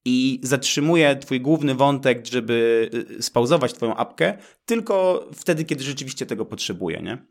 i 0.04 0.40
zatrzymuje 0.42 1.16
twój 1.16 1.40
główny 1.40 1.74
wątek, 1.74 2.26
żeby 2.26 2.90
spauzować 3.20 3.72
twoją 3.72 3.96
apkę, 3.96 4.38
tylko 4.64 5.26
wtedy, 5.34 5.64
kiedy 5.64 5.84
rzeczywiście 5.84 6.26
tego 6.26 6.46
potrzebuje, 6.46 7.02
nie? 7.02 7.26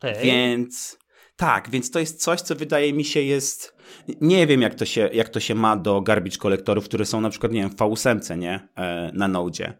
Hey. 0.00 0.14
Więc 0.22 0.98
tak, 1.36 1.70
więc 1.70 1.90
to 1.90 1.98
jest 1.98 2.22
coś, 2.22 2.40
co 2.40 2.54
wydaje 2.54 2.92
mi 2.92 3.04
się 3.04 3.20
jest. 3.20 3.76
Nie 4.20 4.46
wiem, 4.46 4.62
jak 4.62 4.74
to 4.74 4.84
się, 4.84 5.10
jak 5.12 5.28
to 5.28 5.40
się 5.40 5.54
ma 5.54 5.76
do 5.76 6.00
garbage 6.00 6.36
kolektorów, 6.36 6.84
które 6.84 7.04
są 7.04 7.20
na 7.20 7.30
przykład, 7.30 7.52
nie 7.52 7.60
wiem, 7.60 7.70
w 7.70 7.76
V8, 7.76 8.38
nie? 8.38 8.68
E, 8.76 9.10
na 9.14 9.28
Node. 9.28 9.78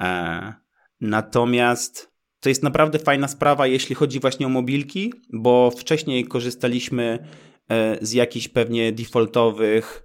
E, 0.00 0.54
natomiast 1.00 2.12
to 2.40 2.48
jest 2.48 2.62
naprawdę 2.62 2.98
fajna 2.98 3.28
sprawa, 3.28 3.66
jeśli 3.66 3.94
chodzi 3.94 4.20
właśnie 4.20 4.46
o 4.46 4.48
mobilki, 4.48 5.12
bo 5.32 5.70
wcześniej 5.70 6.24
korzystaliśmy 6.24 7.28
e, 7.68 7.98
z 8.00 8.12
jakichś 8.12 8.48
pewnie 8.48 8.92
defaultowych 8.92 10.02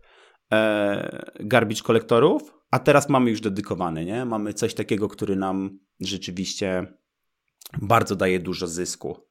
garbage 1.40 1.82
kolektorów, 1.82 2.54
a 2.72 2.80
teraz 2.80 3.10
mamy 3.10 3.30
już 3.30 3.42
dedykowany, 3.42 4.06
nie? 4.06 4.26
Mamy 4.26 4.54
coś 4.54 4.74
takiego, 4.74 5.08
który 5.08 5.36
nam 5.36 5.80
rzeczywiście 6.00 6.94
bardzo 7.82 8.16
daje 8.16 8.40
dużo 8.40 8.68
zysku. 8.68 9.31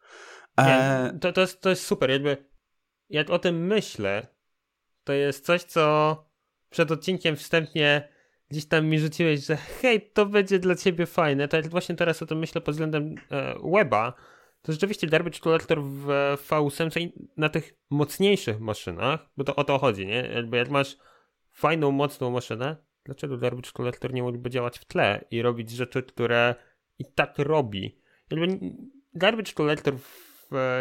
Nie, 0.67 1.19
to, 1.19 1.33
to, 1.33 1.41
jest, 1.41 1.61
to 1.61 1.71
jest 1.71 1.87
super. 1.87 2.11
Jakby, 2.11 2.37
jak 3.09 3.31
o 3.31 3.39
tym 3.39 3.67
myślę, 3.67 4.27
to 5.05 5.13
jest 5.13 5.47
coś, 5.47 5.63
co 5.63 6.17
przed 6.71 6.91
odcinkiem 6.91 7.37
wstępnie 7.37 8.09
gdzieś 8.49 8.67
tam 8.67 8.87
mi 8.87 8.99
rzuciłeś, 8.99 9.47
że 9.47 9.57
hej, 9.57 10.11
to 10.11 10.27
będzie 10.27 10.59
dla 10.59 10.75
ciebie 10.75 11.07
fajne. 11.07 11.49
To 11.49 11.57
jak 11.57 11.69
właśnie 11.69 11.95
teraz 11.95 12.23
o 12.23 12.27
tym 12.27 12.39
myślę 12.39 12.61
pod 12.61 12.75
względem 12.75 13.15
e, 13.31 13.55
weba, 13.73 14.15
to 14.63 14.73
rzeczywiście 14.73 15.07
Garbage 15.07 15.39
Collector 15.39 15.83
w 15.83 16.07
V8 16.49 17.11
na 17.37 17.49
tych 17.49 17.75
mocniejszych 17.91 18.61
maszynach, 18.61 19.29
bo 19.37 19.45
to 19.45 19.57
o 19.57 19.65
to 19.65 19.79
chodzi, 19.79 20.07
nie? 20.07 20.31
Jakby 20.35 20.57
jak 20.57 20.71
masz 20.71 20.97
fajną, 21.53 21.91
mocną 21.91 22.31
maszynę, 22.31 22.77
dlaczego 23.05 23.39
Garbage 23.39 23.71
Collector 23.73 24.13
nie 24.13 24.23
mógłby 24.23 24.51
działać 24.51 24.79
w 24.79 24.85
tle 24.85 25.25
i 25.31 25.43
robić 25.43 25.71
rzeczy, 25.71 26.03
które 26.03 26.55
i 26.99 27.05
tak 27.05 27.39
robi? 27.39 28.01
Jakby 28.31 28.59
Garbage 29.15 29.53
Collector 29.53 29.99
w 29.99 30.30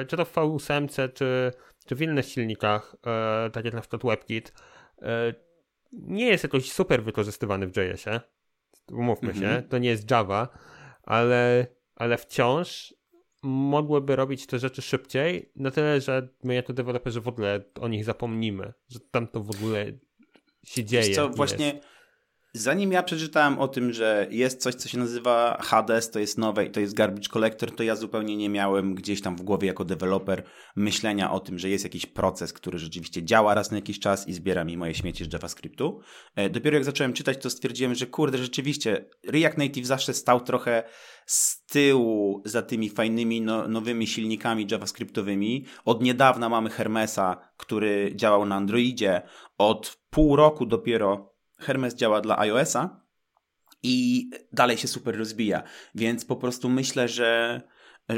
czy 0.08 0.18
to 0.18 0.26
w 0.26 0.34
V8, 0.34 1.14
czy, 1.14 1.52
czy 1.86 1.96
w 1.96 2.02
innych 2.02 2.26
silnikach, 2.26 2.96
e, 3.06 3.50
tak 3.50 3.66
jak 3.66 3.74
na 3.74 3.82
przykład 3.82 4.02
WebKit, 4.04 4.54
e, 5.02 5.34
nie 5.94 6.26
jest 6.26 6.44
jakoś 6.44 6.72
super 6.72 7.04
wykorzystywany 7.04 7.68
w 7.68 7.78
JS-ie. 7.78 8.20
Umówmy 8.92 9.34
się, 9.34 9.46
mhm. 9.46 9.64
to 9.64 9.78
nie 9.78 9.90
jest 9.90 10.12
Java, 10.12 10.48
ale, 11.04 11.68
ale 11.96 12.18
wciąż 12.18 12.94
mogłyby 13.44 14.16
robić 14.16 14.48
te 14.48 14.60
rzeczy 14.60 14.82
szybciej, 14.82 15.52
na 15.56 15.72
tyle, 15.72 16.02
że 16.02 16.28
my 16.44 16.56
jako 16.56 16.74
deweloperzy 16.74 17.22
w 17.22 17.28
ogóle 17.28 17.64
o 17.82 17.88
nich 17.88 18.06
zapomnimy, 18.06 18.74
że 18.90 19.00
tam 19.12 19.28
to 19.28 19.44
w 19.44 19.50
ogóle 19.50 19.86
się 20.64 20.84
dzieje. 20.84 21.04
Wiesz 21.04 21.16
co, 21.16 21.30
właśnie 21.30 21.80
Zanim 22.54 22.92
ja 22.92 23.04
przeczytałem 23.04 23.60
o 23.60 23.68
tym, 23.68 23.94
że 23.94 24.28
jest 24.32 24.62
coś, 24.62 24.76
co 24.76 24.90
się 24.90 24.98
nazywa 24.98 25.58
Hades, 25.62 26.12
to 26.12 26.20
jest 26.20 26.38
nowe 26.38 26.66
i 26.66 26.72
to 26.72 26.80
jest 26.80 26.94
garbage 26.94 27.30
collector, 27.30 27.76
to 27.76 27.84
ja 27.84 27.96
zupełnie 27.96 28.38
nie 28.38 28.50
miałem 28.50 28.96
gdzieś 28.96 29.22
tam 29.22 29.36
w 29.36 29.42
głowie 29.42 29.68
jako 29.68 29.86
deweloper 29.86 30.44
myślenia 30.76 31.32
o 31.32 31.40
tym, 31.40 31.60
że 31.60 31.70
jest 31.70 31.84
jakiś 31.84 32.06
proces, 32.06 32.54
który 32.54 32.80
rzeczywiście 32.80 33.24
działa 33.24 33.54
raz 33.54 33.72
na 33.72 33.78
jakiś 33.78 34.00
czas 34.00 34.28
i 34.28 34.34
zbiera 34.34 34.64
mi 34.64 34.78
moje 34.78 34.94
śmieci 34.94 35.26
z 35.26 35.34
JavaScriptu. 35.34 36.00
E, 36.36 36.50
dopiero 36.50 36.76
jak 36.76 36.86
zacząłem 36.86 37.14
czytać, 37.14 37.38
to 37.38 37.50
stwierdziłem, 37.50 37.96
że 37.96 38.08
kurde, 38.08 38.38
rzeczywiście 38.38 39.06
React 39.28 39.58
Native 39.58 39.86
zawsze 39.86 40.14
stał 40.14 40.42
trochę 40.42 40.84
z 41.26 41.66
tyłu 41.66 42.42
za 42.46 42.62
tymi 42.62 42.90
fajnymi 42.90 43.42
no, 43.42 43.68
nowymi 43.68 44.08
silnikami 44.08 44.68
JavaScriptowymi. 44.72 45.66
Od 45.86 46.04
niedawna 46.04 46.50
mamy 46.50 46.70
Hermesa, 46.70 47.38
który 47.58 48.12
działał 48.16 48.46
na 48.46 48.56
Androidzie. 48.56 49.22
Od 49.58 49.98
pół 50.10 50.36
roku 50.36 50.66
dopiero 50.66 51.39
Hermes 51.60 51.96
działa 51.96 52.22
dla 52.22 52.40
iOS-a 52.40 53.02
i 53.84 54.30
dalej 54.54 54.78
się 54.78 54.88
super 54.88 55.18
rozbija. 55.18 55.64
Więc 55.96 56.26
po 56.26 56.36
prostu 56.36 56.70
myślę, 56.70 57.08
że, 57.08 57.62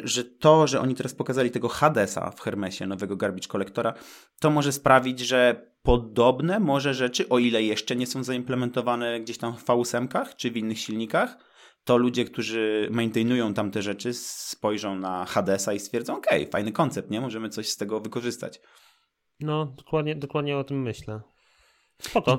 że 0.03 0.24
to, 0.24 0.67
że 0.67 0.79
oni 0.79 0.95
teraz 0.95 1.13
pokazali 1.13 1.51
tego 1.51 1.69
Hadesa 1.69 2.31
w 2.31 2.41
Hermesie, 2.41 2.88
nowego 2.88 3.15
garbage 3.15 3.48
kolektora, 3.48 3.93
to 4.39 4.50
może 4.50 4.71
sprawić, 4.71 5.19
że 5.19 5.71
podobne 5.83 6.60
może 6.60 6.93
rzeczy, 6.93 7.29
o 7.29 7.39
ile 7.39 7.63
jeszcze 7.63 7.95
nie 7.95 8.07
są 8.07 8.24
zaimplementowane 8.24 9.19
gdzieś 9.19 9.38
tam 9.38 9.57
w 9.57 9.65
V8 9.65 10.36
czy 10.36 10.51
w 10.51 10.57
innych 10.57 10.79
silnikach, 10.79 11.38
to 11.83 11.98
ludzie, 11.98 12.25
którzy 12.25 12.88
maintainują 12.91 13.53
tam 13.53 13.71
te 13.71 13.81
rzeczy, 13.81 14.13
spojrzą 14.13 14.95
na 14.95 15.25
Hadesa 15.25 15.74
i 15.74 15.79
stwierdzą, 15.79 16.17
ok, 16.17 16.27
fajny 16.51 16.71
koncept, 16.71 17.12
nie? 17.12 17.21
Możemy 17.21 17.50
coś 17.50 17.69
z 17.69 17.77
tego 17.77 18.00
wykorzystać. 18.00 18.62
No, 19.39 19.65
dokładnie, 19.65 20.15
dokładnie 20.15 20.57
o 20.57 20.63
tym 20.63 20.81
myślę. 20.81 21.21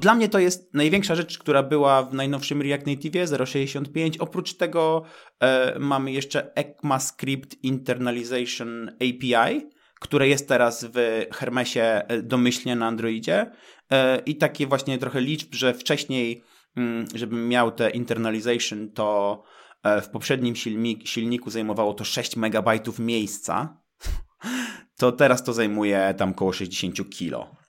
Dla 0.00 0.14
mnie 0.14 0.28
to 0.28 0.38
jest 0.38 0.74
największa 0.74 1.14
rzecz, 1.14 1.38
która 1.38 1.62
była 1.62 2.02
w 2.02 2.14
najnowszym 2.14 2.62
React 2.62 2.86
Native 2.86 3.14
0.65. 3.14 4.16
Oprócz 4.18 4.54
tego 4.54 5.02
e, 5.40 5.78
mamy 5.78 6.12
jeszcze 6.12 6.54
ECMAScript 6.54 7.64
Internalization 7.64 8.88
API, 8.88 9.70
które 10.02 10.28
jest 10.28 10.48
teraz 10.48 10.84
w 10.94 11.26
Hermesie 11.32 11.80
e, 11.80 12.22
domyślnie 12.22 12.76
na 12.76 12.86
Androidzie 12.86 13.50
e, 13.90 14.18
i 14.18 14.36
takie 14.36 14.66
właśnie 14.66 14.98
trochę 14.98 15.20
liczb, 15.20 15.54
że 15.54 15.74
wcześniej, 15.74 16.42
mm, 16.76 17.06
żebym 17.14 17.48
miał 17.48 17.70
te 17.70 17.90
internalization, 17.90 18.90
to 18.90 19.42
e, 19.82 20.00
w 20.00 20.08
poprzednim 20.08 20.56
silnik, 20.56 21.08
silniku 21.08 21.50
zajmowało 21.50 21.94
to 21.94 22.04
6 22.04 22.36
MB 22.36 22.98
miejsca, 22.98 23.80
to 24.98 25.12
teraz 25.12 25.44
to 25.44 25.52
zajmuje 25.52 26.14
tam 26.18 26.30
około 26.30 26.52
60 26.52 27.10
kilo. 27.10 27.61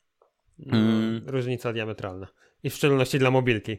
Mm. 0.59 1.21
Różnica 1.25 1.73
diametralna. 1.73 2.27
I 2.63 2.69
w 2.69 2.75
szczególności 2.75 3.19
dla 3.19 3.31
mobilki. 3.31 3.77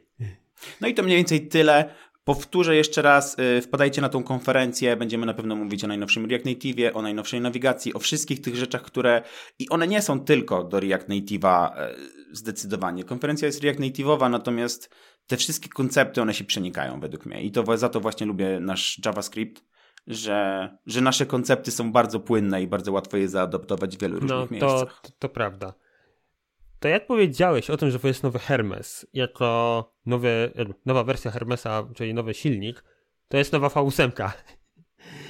No 0.80 0.88
i 0.88 0.94
to 0.94 1.02
mniej 1.02 1.16
więcej 1.16 1.48
tyle. 1.48 1.94
Powtórzę 2.24 2.76
jeszcze 2.76 3.02
raz, 3.02 3.38
y, 3.38 3.62
wpadajcie 3.62 4.02
na 4.02 4.08
tą 4.08 4.22
konferencję, 4.22 4.96
będziemy 4.96 5.26
na 5.26 5.34
pewno 5.34 5.56
mówić 5.56 5.84
o 5.84 5.86
najnowszym 5.86 6.26
React 6.30 6.46
Native, 6.46 6.96
o 6.96 7.02
najnowszej 7.02 7.40
nawigacji, 7.40 7.94
o 7.94 7.98
wszystkich 7.98 8.40
tych 8.40 8.56
rzeczach, 8.56 8.82
które 8.82 9.22
i 9.58 9.68
one 9.68 9.86
nie 9.86 10.02
są 10.02 10.20
tylko 10.20 10.64
do 10.64 10.80
React 10.80 11.08
Native'a 11.08 11.70
e, 11.76 11.94
zdecydowanie. 12.32 13.04
Konferencja 13.04 13.46
jest 13.46 13.62
React 13.62 13.80
Native'owa, 13.80 14.30
natomiast 14.30 14.94
te 15.26 15.36
wszystkie 15.36 15.68
koncepty, 15.68 16.22
one 16.22 16.34
się 16.34 16.44
przenikają 16.44 17.00
według 17.00 17.26
mnie 17.26 17.42
i 17.42 17.50
to 17.50 17.76
za 17.76 17.88
to 17.88 18.00
właśnie 18.00 18.26
lubię 18.26 18.60
nasz 18.60 19.00
JavaScript, 19.04 19.64
że, 20.06 20.68
że 20.86 21.00
nasze 21.00 21.26
koncepty 21.26 21.70
są 21.70 21.92
bardzo 21.92 22.20
płynne 22.20 22.62
i 22.62 22.66
bardzo 22.66 22.92
łatwo 22.92 23.16
je 23.16 23.28
zaadoptować 23.28 23.96
w 23.96 24.00
wielu 24.00 24.20
różnych 24.20 24.38
no, 24.38 24.46
to, 24.46 24.52
miejscach. 24.52 25.00
To, 25.02 25.10
to 25.18 25.28
prawda. 25.28 25.74
To 26.80 26.88
jak 26.88 27.06
powiedziałeś 27.06 27.70
o 27.70 27.76
tym, 27.76 27.90
że 27.90 27.98
to 27.98 28.08
jest 28.08 28.22
nowy 28.22 28.38
Hermes, 28.38 29.06
jako 29.12 29.92
nowy, 30.06 30.52
nowa 30.86 31.04
wersja 31.04 31.30
Hermesa, 31.30 31.88
czyli 31.94 32.14
nowy 32.14 32.34
silnik, 32.34 32.84
to 33.28 33.36
jest 33.36 33.52
nowa 33.52 33.68
V8. 33.68 34.30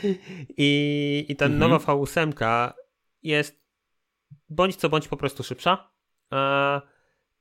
I, 0.56 1.26
i 1.28 1.36
ta 1.36 1.44
mhm. 1.44 1.60
nowa 1.60 1.76
V8 1.76 2.72
jest 3.22 3.64
bądź 4.48 4.76
co 4.76 4.88
bądź 4.88 5.08
po 5.08 5.16
prostu 5.16 5.42
szybsza. 5.42 5.90
E, 6.32 6.80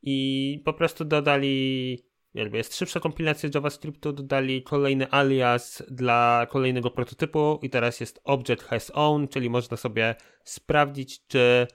I 0.02 0.62
po 0.66 0.74
prostu 0.74 1.06
dodali, 1.06 2.00
jakby 2.34 2.58
jest 2.58 2.78
szybsza 2.78 3.00
kompilacja 3.00 3.50
JavaScriptu, 3.54 4.14
dodali 4.14 4.64
kolejny 4.64 5.12
alias 5.12 5.84
dla 5.88 6.48
kolejnego 6.50 6.92
prototypu 6.92 7.60
i 7.62 7.70
teraz 7.70 8.00
jest 8.00 8.22
object 8.24 8.64
has 8.64 8.92
own, 8.94 9.28
czyli 9.28 9.50
można 9.50 9.78
sobie 9.78 10.16
sprawdzić, 10.44 11.28
czy 11.28 11.68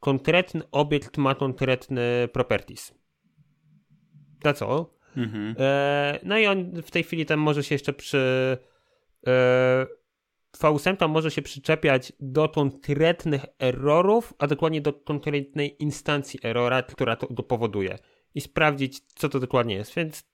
konkretny 0.00 0.62
obiekt 0.70 1.18
ma 1.18 1.34
konkretny 1.34 2.28
properties. 2.32 2.94
That's 4.44 4.64
all. 4.64 4.86
Mhm. 5.16 5.54
E, 5.58 6.18
no 6.22 6.38
i 6.38 6.46
on 6.46 6.82
w 6.82 6.90
tej 6.90 7.02
chwili 7.02 7.26
tam 7.26 7.40
może 7.40 7.64
się 7.64 7.74
jeszcze 7.74 7.92
przy. 7.92 8.58
E, 9.26 9.86
V8 10.56 11.08
może 11.08 11.30
się 11.30 11.42
przyczepiać 11.42 12.12
do 12.20 12.48
konkretnych 12.48 13.46
errorów, 13.58 14.34
a 14.38 14.46
dokładnie 14.46 14.80
do 14.80 14.92
konkretnej 14.92 15.82
instancji 15.82 16.40
errora, 16.42 16.82
która 16.82 17.16
to, 17.16 17.26
to 17.26 17.42
powoduje. 17.42 17.98
I 18.34 18.40
sprawdzić, 18.40 19.00
co 19.00 19.28
to 19.28 19.40
dokładnie 19.40 19.74
jest. 19.74 19.94
Więc 19.94 20.28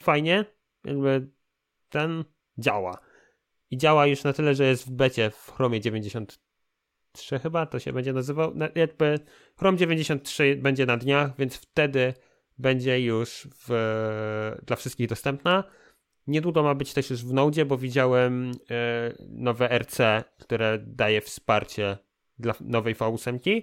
fajnie, 0.00 0.44
jakby 0.84 1.30
ten 1.88 2.24
działa. 2.58 2.98
I 3.70 3.76
działa 3.76 4.06
już 4.06 4.24
na 4.24 4.32
tyle, 4.32 4.54
że 4.54 4.64
jest 4.64 4.86
w 4.86 4.90
becie 4.90 5.30
w 5.30 5.52
Chromie 5.52 5.80
93 7.14 7.38
chyba, 7.38 7.66
to 7.66 7.78
się 7.78 7.92
będzie 7.92 8.12
nazywał. 8.12 8.54
Na- 8.54 8.68
Jakby 8.74 9.18
Chrome 9.58 9.78
93 9.78 10.56
będzie 10.56 10.86
na 10.86 10.96
dniach, 10.96 11.30
więc 11.38 11.56
wtedy 11.56 12.14
będzie 12.58 13.00
już 13.00 13.48
w, 13.68 14.56
dla 14.66 14.76
wszystkich 14.76 15.08
dostępna. 15.08 15.64
Niedługo 16.26 16.62
ma 16.62 16.74
być 16.74 16.92
też 16.94 17.10
już 17.10 17.24
w 17.24 17.32
Node, 17.32 17.64
bo 17.64 17.78
widziałem 17.78 18.50
e, 18.70 19.12
nowe 19.28 19.68
RC, 19.78 20.24
które 20.38 20.78
daje 20.86 21.20
wsparcie 21.20 21.98
dla 22.38 22.54
nowej 22.60 22.94
V8. 22.94 23.62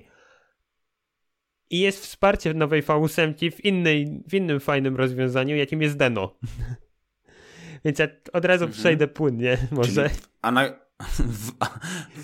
I 1.69 1.79
jest 1.79 2.03
wsparcie 2.03 2.53
nowej 2.53 2.83
V8 2.83 3.51
w, 3.51 3.65
innej, 3.65 4.23
w 4.29 4.33
innym 4.33 4.59
fajnym 4.59 4.95
rozwiązaniu, 4.95 5.55
jakim 5.55 5.81
jest 5.81 5.97
Deno. 5.97 6.35
Więc 7.85 7.99
ja 7.99 8.07
od 8.33 8.45
razu 8.45 8.63
Mhm. 8.65 8.79
przejdę 8.79 9.07
płynnie, 9.07 9.57
może. 9.71 10.09
Czyli, 10.09 10.21
a 10.41 10.51
na, 10.51 10.84
w, 11.19 11.51
a, 11.59 11.79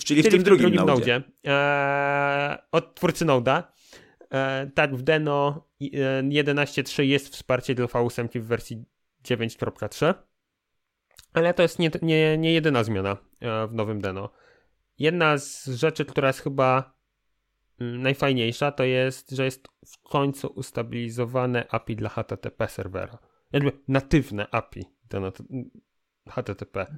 czyli 0.06 0.24
w 0.24 0.30
tym 0.30 0.44
drugim 0.44 0.76
Nodzie. 0.76 0.92
Node'zie. 0.94 1.22
Eee, 1.44 2.58
od 2.72 2.96
twórcy 2.96 3.26
Node'a. 3.26 3.64
Eee, 4.32 4.72
tak, 4.72 4.96
w 4.96 5.02
Deno 5.02 5.68
e, 5.82 6.24
11.3 6.24 7.04
jest 7.04 7.34
wsparcie 7.34 7.76
dla 7.76 7.86
V8 7.86 8.42
w 8.42 8.46
wersji 8.46 8.86
9.3. 9.26 10.14
Ale 11.34 11.54
to 11.54 11.62
jest 11.62 11.80
nie, 11.80 11.92
nie, 12.02 12.38
nie 12.38 12.54
jedyna 12.54 12.84
zmiana 12.84 13.18
e, 13.40 13.68
w 13.68 13.74
nowym 13.74 14.02
Deno. 14.02 14.30
Jedna 15.00 15.38
z 15.38 15.66
rzeczy, 15.68 16.06
która 16.06 16.28
jest 16.28 16.40
chyba 16.40 16.94
mm, 17.80 18.02
najfajniejsza, 18.02 18.72
to 18.72 18.84
jest, 18.84 19.32
że 19.32 19.46
jest 19.46 19.68
w 19.86 20.02
końcu 20.02 20.48
ustabilizowane 20.48 21.66
API 21.70 21.96
dla 21.96 22.10
HTTP 22.10 22.68
serwera. 22.68 23.18
Jakby 23.52 23.72
natywne 23.88 24.48
API 24.52 24.86
do 25.10 25.32
HTTP. 26.30 26.96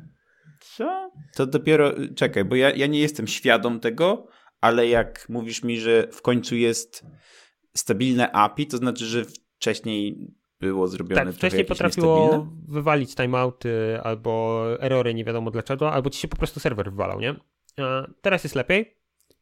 Co? 0.64 1.12
To 1.36 1.46
dopiero, 1.46 1.92
czekaj, 2.16 2.46
bo 2.46 2.56
ja, 2.56 2.72
ja 2.72 2.88
nie 2.88 3.00
jestem 3.00 3.28
świadom 3.28 3.80
tego, 3.80 4.28
ale 4.62 4.88
jak 4.88 5.26
mówisz 5.30 5.64
mi, 5.64 5.80
że 5.80 6.08
w 6.12 6.22
końcu 6.22 6.56
jest 6.56 7.06
stabilne 7.76 8.32
API, 8.32 8.68
to 8.68 8.78
znaczy, 8.78 9.06
że 9.06 9.26
wcześniej 9.58 10.28
było 10.60 10.88
zrobione 10.88 11.26
Tak, 11.26 11.34
wcześniej 11.36 11.66
potrafiło 11.66 12.48
wywalić 12.68 13.16
timeouty 13.16 14.00
albo 14.04 14.64
erory 14.80 15.14
nie 15.14 15.24
wiadomo 15.26 15.52
dlaczego, 15.52 15.92
albo 15.92 16.10
ci 16.10 16.20
się 16.20 16.28
po 16.28 16.38
prostu 16.38 16.60
serwer 16.60 16.92
wywalał, 16.92 17.20
nie? 17.20 17.36
A 17.78 18.08
teraz 18.22 18.44
jest 18.44 18.56
lepiej. 18.56 18.86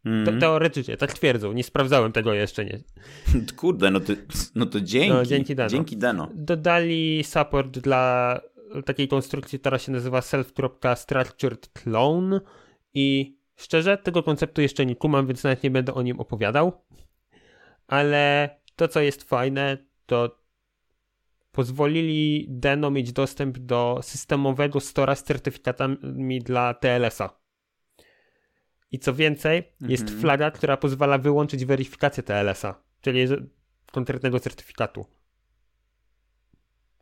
Te, 0.04 0.10
Mhm. 0.10 0.40
teoretycznie, 0.40 0.98
tak 0.98 1.14
twierdzą. 1.14 1.54
Nie 1.54 1.64
sprawdzałem 1.64 2.12
tego 2.12 2.34
jeszcze, 2.34 2.66
nie. 2.66 2.80
Kurde, 3.58 3.92
no 3.92 4.00
to, 4.00 4.14
no 4.56 4.66
to 4.66 4.82
dzięki. 4.82 5.10
No, 5.10 5.26
dzięki 5.26 5.56
Deno. 5.56 5.70
Dzięki 5.70 5.98
Deno. 5.98 6.30
Dodali 6.36 7.24
support 7.24 7.80
dla 7.80 8.40
takiej 8.86 9.08
konstrukcji, 9.08 9.60
która 9.60 9.80
się 9.80 9.92
nazywa 9.92 10.22
self.structured 10.22 11.68
clone 11.68 12.42
i 12.94 13.38
szczerze, 13.56 13.98
tego 13.98 14.24
konceptu 14.24 14.62
jeszcze 14.62 14.86
nie 14.86 14.96
kumam, 14.96 15.28
więc 15.28 15.44
nawet 15.44 15.64
nie 15.64 15.72
będę 15.72 15.94
o 15.94 16.02
nim 16.02 16.20
opowiadał. 16.20 16.86
Ale 17.88 18.50
to, 18.76 18.88
co 18.88 19.02
jest 19.02 19.24
fajne, 19.24 19.78
to 20.06 20.42
pozwolili 21.52 22.46
Deno 22.50 22.92
mieć 22.92 23.14
dostęp 23.14 23.58
do 23.58 24.00
systemowego 24.02 24.80
stora 24.80 25.16
z 25.16 25.24
certyfikatami 25.24 26.40
dla 26.40 26.74
TLS-a. 26.74 27.42
I 28.92 29.00
co 29.00 29.14
więcej, 29.14 29.64
jest 29.82 30.04
Mhm. 30.04 30.22
flaga, 30.22 30.52
która 30.52 30.78
pozwala 30.78 31.18
wyłączyć 31.18 31.66
weryfikację 31.66 32.24
TLS-a, 32.24 32.84
czyli 33.02 33.28
konkretnego 33.92 34.40
certyfikatu. 34.40 35.06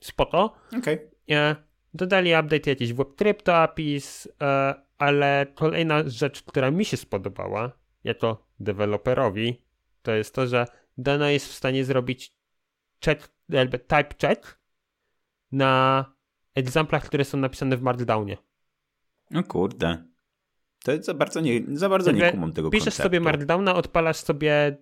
Spoko. 0.02 0.56
Okej. 0.78 1.00
E, 1.30 1.56
Dodali 1.94 2.36
update 2.36 2.70
jakiś 2.70 2.94
web 2.94 3.16
crypto 3.16 3.56
APIs, 3.58 4.28
e, 4.42 4.74
ale 4.98 5.46
kolejna 5.56 6.04
rzecz, 6.10 6.44
która 6.44 6.72
mi 6.72 6.86
się 6.86 6.98
spodobała 6.98 7.72
jako 8.04 8.48
deweloperowi, 8.60 9.62
to 10.02 10.12
jest 10.12 10.36
to, 10.36 10.48
że 10.48 10.66
Dana 10.98 11.32
jest 11.32 11.48
w 11.48 11.54
stanie 11.54 11.86
zrobić 11.86 12.36
check, 13.06 13.30
jakby 13.50 13.80
type 13.80 14.10
check 14.22 14.60
na 15.52 16.06
egzemplach, 16.56 17.06
które 17.06 17.26
są 17.26 17.38
napisane 17.38 17.78
w 17.78 17.82
Markdownie. 17.82 18.38
No 19.32 19.44
kurde. 19.44 20.04
To 20.84 21.04
za 21.04 21.14
bardzo 21.14 21.40
nie, 21.42 21.62
za 21.74 21.90
bardzo 21.90 22.12
nie 22.12 22.32
kumam 22.32 22.54
tego 22.54 22.70
Piszesz 22.70 22.86
konceptu. 22.86 23.04
sobie 23.04 23.20
Markdowna, 23.20 23.76
odpalasz 23.76 24.18
sobie 24.18 24.78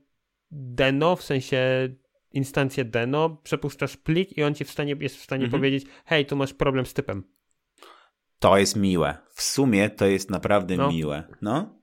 Deno, 0.52 1.16
w 1.16 1.24
sensie 1.24 1.90
instancję 2.32 2.86
Deno, 2.86 3.30
przepuszczasz 3.44 3.98
plik 3.98 4.38
i 4.38 4.44
on 4.44 4.56
ci 4.56 4.64
w 4.66 4.72
stanie, 4.72 4.96
jest 5.00 5.18
w 5.18 5.24
stanie 5.24 5.44
Mhm. 5.46 5.62
powiedzieć 5.62 5.86
hej, 6.06 6.26
tu 6.26 6.36
masz 6.36 6.54
problem 6.54 6.86
z 6.86 6.94
typem. 6.94 7.24
To 8.40 8.58
jest 8.58 8.76
miłe. 8.76 9.18
W 9.34 9.42
sumie 9.42 9.90
to 9.90 10.06
jest 10.06 10.30
naprawdę 10.30 10.76
No. 10.76 10.92
miłe. 10.92 11.24
No. 11.42 11.78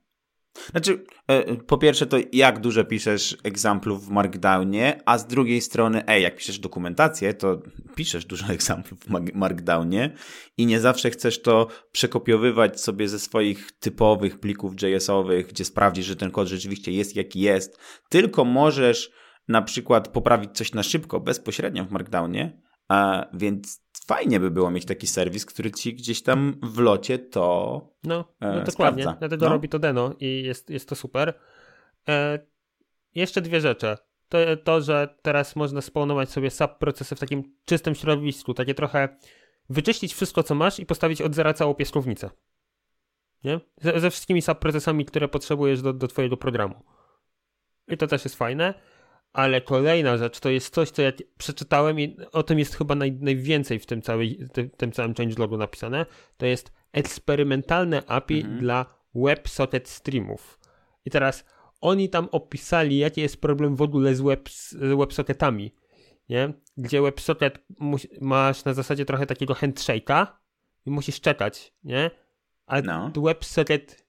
Znaczy, 0.71 1.03
e, 1.27 1.55
po 1.55 1.77
pierwsze 1.77 2.05
to 2.07 2.17
jak 2.33 2.59
dużo 2.59 2.85
piszesz 2.85 3.37
egzamplów 3.43 4.05
w 4.05 4.09
Markdownie, 4.09 5.01
a 5.05 5.17
z 5.17 5.27
drugiej 5.27 5.61
strony, 5.61 6.07
ej, 6.07 6.23
jak 6.23 6.35
piszesz 6.35 6.59
dokumentację, 6.59 7.33
to 7.33 7.61
piszesz 7.95 8.25
dużo 8.25 8.45
egzamplów 8.53 8.99
w 8.99 9.33
Markdownie 9.33 10.13
i 10.57 10.65
nie 10.65 10.79
zawsze 10.79 11.09
chcesz 11.09 11.41
to 11.41 11.67
przekopiowywać 11.91 12.81
sobie 12.81 13.07
ze 13.09 13.19
swoich 13.19 13.71
typowych 13.71 14.39
plików 14.39 14.73
JS-owych, 14.81 15.47
gdzie 15.47 15.65
sprawdzisz, 15.65 16.05
że 16.05 16.15
ten 16.15 16.31
kod 16.31 16.47
rzeczywiście 16.47 16.91
jest 16.91 17.15
jaki 17.15 17.39
jest, 17.39 17.79
tylko 18.09 18.45
możesz 18.45 19.11
na 19.47 19.61
przykład 19.61 20.07
poprawić 20.07 20.51
coś 20.57 20.73
na 20.73 20.83
szybko, 20.83 21.19
bezpośrednio 21.19 21.85
w 21.85 21.91
Markdownie, 21.91 22.61
a, 22.87 23.25
więc 23.33 23.85
fajnie 24.07 24.39
by 24.39 24.51
było 24.51 24.71
mieć 24.71 24.85
taki 24.85 25.07
serwis, 25.07 25.45
który 25.45 25.71
ci 25.71 25.93
gdzieś 25.95 26.23
tam 26.23 26.55
w 26.63 26.79
locie 26.79 27.19
to 27.19 27.41
No, 28.03 28.33
no 28.41 28.47
E, 28.61 28.63
dokładnie. 28.63 29.03
sprawdza. 29.03 29.19
Dlatego 29.19 29.45
No. 29.45 29.51
robi 29.51 29.69
to 29.69 29.79
Deno 29.79 30.13
i 30.19 30.43
jest, 30.43 30.69
jest 30.69 30.89
to 30.89 30.95
super. 30.95 31.33
E, 32.07 32.39
jeszcze 33.15 33.41
dwie 33.41 33.61
rzeczy. 33.61 33.95
To, 34.29 34.37
to, 34.63 34.81
że 34.81 35.15
teraz 35.21 35.55
można 35.55 35.81
spawnować 35.81 36.29
sobie 36.29 36.51
subprocesy 36.51 37.15
w 37.15 37.19
takim 37.19 37.55
czystym 37.65 37.95
środowisku, 37.95 38.53
takie 38.53 38.73
trochę 38.73 39.17
wyczyścić 39.69 40.13
wszystko, 40.13 40.43
co 40.43 40.55
masz 40.55 40.79
i 40.79 40.85
postawić 40.85 41.21
od 41.21 41.35
zera 41.35 41.53
całą 41.53 41.73
piaskownicę. 41.73 42.29
Nie? 43.43 43.59
Ze, 43.81 43.99
ze 43.99 44.09
wszystkimi 44.11 44.41
subprocesami, 44.41 45.05
które 45.05 45.27
potrzebujesz 45.27 45.81
do, 45.81 45.93
do 45.93 46.07
twojego 46.07 46.37
programu. 46.37 46.75
I 47.87 47.97
to 47.97 48.07
też 48.07 48.23
jest 48.23 48.35
fajne. 48.35 48.73
Ale 49.35 49.61
kolejna 49.61 50.17
rzecz 50.17 50.39
to 50.39 50.49
jest 50.49 50.73
coś, 50.73 50.89
co 50.89 51.01
ja 51.01 51.11
przeczytałem 51.37 51.99
i 51.99 52.17
o 52.31 52.43
tym 52.43 52.59
jest 52.59 52.75
chyba 52.75 52.95
naj, 52.95 53.11
najwięcej 53.11 53.79
w 53.79 53.85
tym, 53.85 54.01
całej, 54.01 54.39
tym, 54.53 54.69
tym 54.69 54.91
całym 54.91 55.13
changelogu 55.15 55.57
napisane. 55.57 56.05
To 56.37 56.45
jest 56.45 56.71
eksperymentalne 56.93 58.03
API 58.07 58.39
Mhm. 58.39 58.59
dla 58.59 58.85
WebSocket 59.15 59.89
streamów. 59.89 60.59
I 61.05 61.09
teraz 61.11 61.45
oni 61.81 62.09
tam 62.09 62.27
opisali, 62.31 62.97
jaki 62.97 63.21
jest 63.21 63.41
problem 63.41 63.75
w 63.75 63.81
ogóle 63.81 64.15
z, 64.15 64.21
web, 64.21 64.49
z 64.49 64.75
WebSocketami, 64.97 65.75
nie? 66.29 66.53
Gdzie 66.77 67.01
WebSocket 67.01 67.59
masz 68.21 68.65
na 68.65 68.73
zasadzie 68.73 69.05
trochę 69.05 69.25
takiego 69.25 69.53
handshake'a 69.53 70.27
i 70.85 70.91
musisz 70.91 71.21
czekać, 71.21 71.73
nie? 71.83 72.11
A 72.67 72.81
No. 72.81 73.11
WebSocket 73.17 74.05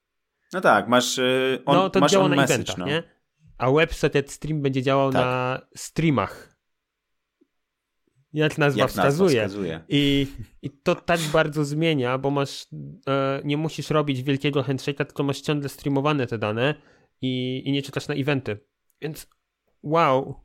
No 0.53 0.61
tak, 0.61 0.89
masz, 0.89 1.19
y, 1.19 1.63
on, 1.67 1.77
no 1.77 1.91
to 1.91 2.01
masz 2.01 2.13
działa 2.13 2.25
on 2.25 2.31
na 2.31 2.37
message, 2.37 2.55
eventach, 2.55 2.79
no. 2.79 2.87
nie? 2.87 3.16
A 3.59 3.71
WebSocket 3.71 4.31
stream 4.33 4.63
będzie 4.63 4.83
działał 4.83 5.13
Tak. 5.13 5.21
na 5.25 5.61
streamach. 5.77 6.57
Jak 8.33 8.59
nazwa 8.59 8.79
Jak 8.81 8.89
nazwa 8.89 9.03
wskazuje. 9.03 9.41
wskazuje. 9.41 9.85
I, 9.89 10.27
I 10.63 10.71
to 10.71 10.95
tak 10.95 11.21
bardzo 11.21 11.65
zmienia, 11.65 12.19
bo 12.19 12.31
masz 12.31 12.67
e, 13.09 13.41
nie 13.45 13.57
musisz 13.57 13.91
robić 13.91 14.23
wielkiego 14.23 14.63
handshake'a, 14.63 15.05
tylko 15.05 15.23
masz 15.23 15.41
ciągle 15.41 15.69
streamowane 15.69 16.27
te 16.27 16.39
dane 16.39 16.75
i, 17.21 17.63
i 17.65 17.73
nie 17.73 17.83
czytasz 17.83 18.09
na 18.09 18.15
eventy. 18.15 18.59
Więc 19.01 19.27
wow. 19.83 20.41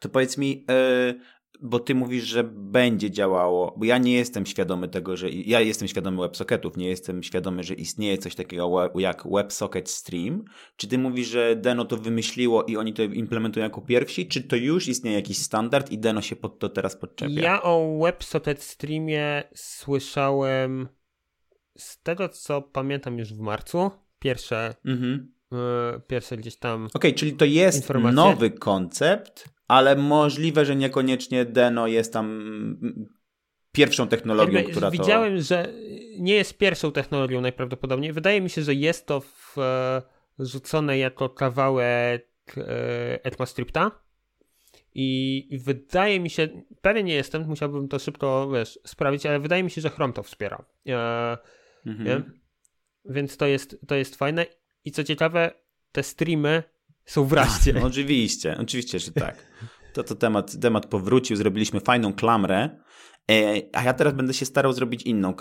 To 0.00 0.08
powiedz 0.08 0.38
mi, 0.38 0.66
y, 0.70 1.20
bo 1.60 1.80
ty 1.80 1.94
mówisz, 1.94 2.24
że 2.24 2.44
będzie 2.44 3.10
działało, 3.10 3.74
bo 3.76 3.84
ja 3.84 3.98
nie 3.98 4.12
jestem 4.12 4.46
świadomy 4.46 4.88
tego, 4.88 5.16
że 5.16 5.30
ja 5.30 5.60
jestem 5.60 5.88
świadomy 5.88 6.22
WebSocketów, 6.22 6.76
nie 6.76 6.88
jestem 6.88 7.22
świadomy, 7.22 7.62
że 7.62 7.74
istnieje 7.74 8.18
coś 8.18 8.34
takiego 8.34 8.90
jak 8.94 9.24
WebSocket 9.30 9.90
Stream. 9.90 10.44
Czy 10.76 10.88
ty 10.88 10.98
mówisz, 10.98 11.28
że 11.28 11.56
Deno 11.56 11.84
to 11.84 11.96
wymyśliło 11.96 12.64
i 12.64 12.76
oni 12.76 12.92
to 12.92 13.02
implementują 13.02 13.64
jako 13.64 13.80
pierwsi, 13.80 14.26
czy 14.26 14.42
to 14.42 14.56
już 14.56 14.88
istnieje 14.88 15.16
jakiś 15.16 15.38
standard 15.38 15.90
i 15.90 15.98
Deno 15.98 16.22
się 16.22 16.36
pod 16.36 16.58
to 16.58 16.68
teraz 16.68 16.96
podczepia? 16.96 17.40
Ja 17.40 17.62
o 17.62 17.98
WebSocket 18.02 18.62
Streamie 18.62 19.44
słyszałem 19.54 20.88
z 21.78 22.02
tego, 22.02 22.28
co 22.28 22.62
pamiętam 22.62 23.18
już 23.18 23.34
w 23.34 23.40
marcu. 23.40 23.90
Pierwsze, 24.18 24.74
mhm. 24.84 25.32
y, 25.96 26.00
pierwsze 26.06 26.36
gdzieś 26.36 26.56
tam. 26.56 26.84
Okej, 26.84 26.92
okay, 26.94 27.12
czyli 27.12 27.32
to 27.32 27.44
jest 27.44 27.78
informacje. 27.78 28.16
nowy 28.16 28.50
koncept, 28.50 29.57
ale 29.68 29.96
możliwe, 29.96 30.64
że 30.64 30.76
niekoniecznie 30.76 31.44
Deno 31.44 31.86
jest 31.86 32.12
tam 32.12 32.78
pierwszą 33.72 34.08
technologią, 34.08 34.52
Jakby 34.52 34.70
która 34.70 34.90
widziałem, 34.90 35.36
to... 35.36 35.42
że 35.42 35.72
nie 36.18 36.34
jest 36.34 36.58
pierwszą 36.58 36.92
technologią 36.92 37.40
najprawdopodobniej. 37.40 38.12
Wydaje 38.12 38.40
mi 38.40 38.50
się, 38.50 38.62
że 38.62 38.74
jest 38.74 39.06
to 39.06 39.22
wrzucone 40.38 40.92
e, 40.92 40.98
jako 40.98 41.28
kawałek 41.28 42.28
ECMAScripta 43.22 43.90
i 44.94 45.58
wydaje 45.64 46.20
mi 46.20 46.30
się, 46.30 46.48
pewnie 46.80 47.02
nie 47.02 47.14
jestem, 47.14 47.46
musiałbym 47.46 47.88
to 47.88 47.98
szybko 47.98 48.50
wiesz, 48.54 48.78
sprawdzić, 48.86 49.26
ale 49.26 49.40
wydaje 49.40 49.62
mi 49.62 49.70
się, 49.70 49.80
że 49.80 49.90
Chrome 49.90 50.12
to 50.12 50.22
wspiera. 50.22 50.64
E, 50.88 51.38
mhm. 51.86 52.38
Więc 53.04 53.36
to 53.36 53.46
jest, 53.46 53.76
to 53.86 53.94
jest 53.94 54.16
fajne. 54.16 54.46
I 54.84 54.90
co 54.90 55.04
ciekawe, 55.04 55.50
te 55.92 56.02
streamy 56.02 56.62
są 57.08 57.24
w 57.24 57.32
raście. 57.32 57.72
No, 57.72 57.86
oczywiście, 57.86 58.56
oczywiście, 58.60 58.98
że 58.98 59.12
tak. 59.12 59.46
To 59.92 60.04
to 60.04 60.14
temat, 60.14 60.60
temat 60.60 60.86
powrócił, 60.86 61.36
zrobiliśmy 61.36 61.80
fajną 61.80 62.12
klamrę, 62.12 62.70
e, 63.30 63.62
a 63.72 63.82
ja 63.82 63.92
teraz 63.92 64.14
będę 64.14 64.34
się 64.34 64.46
starał 64.46 64.72
zrobić 64.72 65.02
inną, 65.02 65.34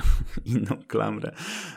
inną 0.44 0.76
klamrę, 0.88 1.32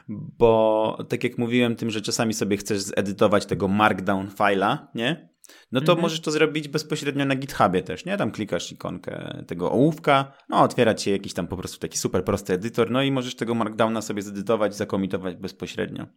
bo 0.10 0.98
tak 1.10 1.24
jak 1.24 1.38
mówiłem 1.38 1.76
tym, 1.76 1.90
że 1.90 2.02
czasami 2.02 2.34
sobie 2.34 2.58
chcesz 2.58 2.82
zedytować 2.82 3.46
tego 3.46 3.68
markdown 3.68 4.30
fila, 4.38 4.88
nie? 4.96 5.34
No 5.72 5.82
to 5.82 5.92
mhm. 5.92 6.02
możesz 6.02 6.22
to 6.22 6.32
zrobić 6.32 6.68
bezpośrednio 6.68 7.26
na 7.26 7.36
GitHubie 7.36 7.82
też, 7.82 8.06
nie? 8.06 8.18
Tam 8.18 8.32
klikasz 8.32 8.72
ikonkę 8.72 9.44
tego 9.48 9.72
ołówka, 9.72 10.34
no 10.50 10.62
otwiera 10.62 10.94
ci 10.94 11.12
jakiś 11.12 11.34
tam 11.34 11.48
po 11.48 11.58
prostu 11.58 11.80
taki 11.80 11.98
super 11.98 12.24
prosty 12.24 12.54
edytor, 12.54 12.92
no 12.92 13.02
i 13.02 13.12
możesz 13.12 13.36
tego 13.36 13.56
markdowna 13.56 14.02
sobie 14.02 14.22
zedytować, 14.22 14.76
zakomitować 14.76 15.36
bezpośrednio. 15.36 16.08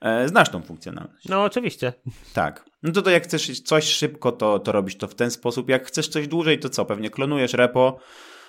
E, 0.00 0.28
znasz 0.28 0.48
tą 0.48 0.62
funkcjonalność. 0.62 1.28
No, 1.28 1.44
oczywiście. 1.44 1.92
Tak. 2.34 2.64
No 2.82 2.92
to, 2.92 3.02
to 3.02 3.10
jak 3.10 3.24
chcesz 3.24 3.60
coś 3.60 3.84
szybko, 3.84 4.32
to, 4.32 4.58
to 4.58 4.72
robisz 4.72 4.96
to 4.96 5.08
w 5.08 5.14
ten 5.14 5.30
sposób. 5.30 5.68
Jak 5.68 5.86
chcesz 5.86 6.08
coś 6.08 6.28
dłużej, 6.28 6.58
to 6.58 6.68
co? 6.68 6.84
Pewnie 6.84 7.10
klonujesz 7.10 7.52
repo, 7.52 7.98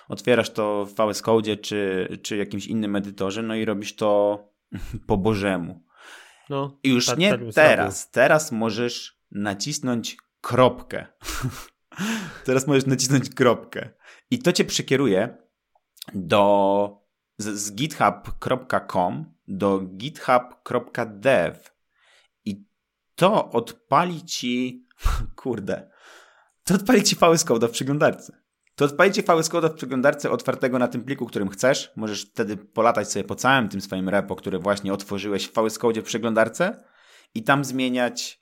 otwierasz 0.09 0.49
to 0.49 0.85
w 0.85 0.93
VS 0.93 1.21
Code 1.21 1.57
czy, 1.57 2.07
czy 2.23 2.37
jakimś 2.37 2.67
innym 2.67 2.95
edytorze, 2.95 3.43
no 3.43 3.55
i 3.55 3.65
robisz 3.65 3.95
to 3.95 4.39
po 5.07 5.17
bożemu. 5.17 5.83
No, 6.49 6.79
I 6.83 6.89
już 6.89 7.05
tak, 7.05 7.17
nie 7.17 7.31
tak 7.31 7.39
teraz. 7.55 8.11
Teraz 8.11 8.51
możesz 8.51 9.19
nacisnąć 9.31 10.17
kropkę. 10.41 11.05
teraz 12.45 12.67
możesz 12.67 12.85
nacisnąć 12.85 13.29
kropkę. 13.29 13.89
I 14.31 14.39
to 14.39 14.51
cię 14.51 14.65
przekieruje 14.65 15.37
do 16.13 17.06
z, 17.37 17.59
z 17.59 17.75
github.com 17.75 19.25
do 19.47 19.79
github.dev 19.79 21.59
i 22.45 22.65
to 23.15 23.51
odpali 23.51 24.25
ci, 24.25 24.85
kurde, 25.41 25.89
to 26.63 26.75
odpali 26.75 27.03
ci 27.03 27.15
VS 27.15 27.45
przeglądarce. 27.71 28.47
To 28.77 28.85
odpali 28.85 29.11
ci 29.11 29.21
VS 29.21 29.49
Code 29.49 29.69
w 29.69 29.73
przeglądarce 29.73 30.31
otwartego 30.31 30.79
na 30.79 30.87
tym 30.87 31.03
pliku, 31.03 31.25
którym 31.25 31.49
chcesz. 31.49 31.91
Możesz 31.95 32.25
wtedy 32.25 32.57
polatać 32.57 33.11
sobie 33.11 33.23
po 33.23 33.35
całym 33.35 33.69
tym 33.69 33.81
swoim 33.81 34.09
repo, 34.09 34.35
które 34.35 34.59
właśnie 34.59 34.93
otworzyłeś 34.93 35.47
w 35.47 35.53
VS 35.53 35.77
Code 35.77 36.01
w 36.01 36.03
przeglądarce 36.03 36.83
i 37.35 37.43
tam 37.43 37.65
zmieniać 37.65 38.41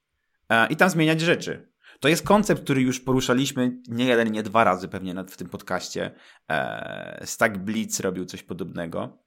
e, 0.50 0.68
i 0.68 0.76
tam 0.76 0.90
zmieniać 0.90 1.22
rzeczy. 1.22 1.72
To 2.00 2.08
jest 2.08 2.24
koncept, 2.24 2.64
który 2.64 2.82
już 2.82 3.00
poruszaliśmy 3.00 3.78
nie 3.88 4.06
jeden, 4.06 4.32
nie 4.32 4.44
dwa 4.44 4.64
razy 4.64 4.88
pewnie 4.88 5.14
w 5.28 5.38
tym 5.38 5.50
podcaście. 5.50 6.12
E, 6.50 7.22
Stack 7.26 7.58
Blitz 7.58 8.00
robił 8.00 8.26
coś 8.26 8.44
podobnego. 8.44 9.24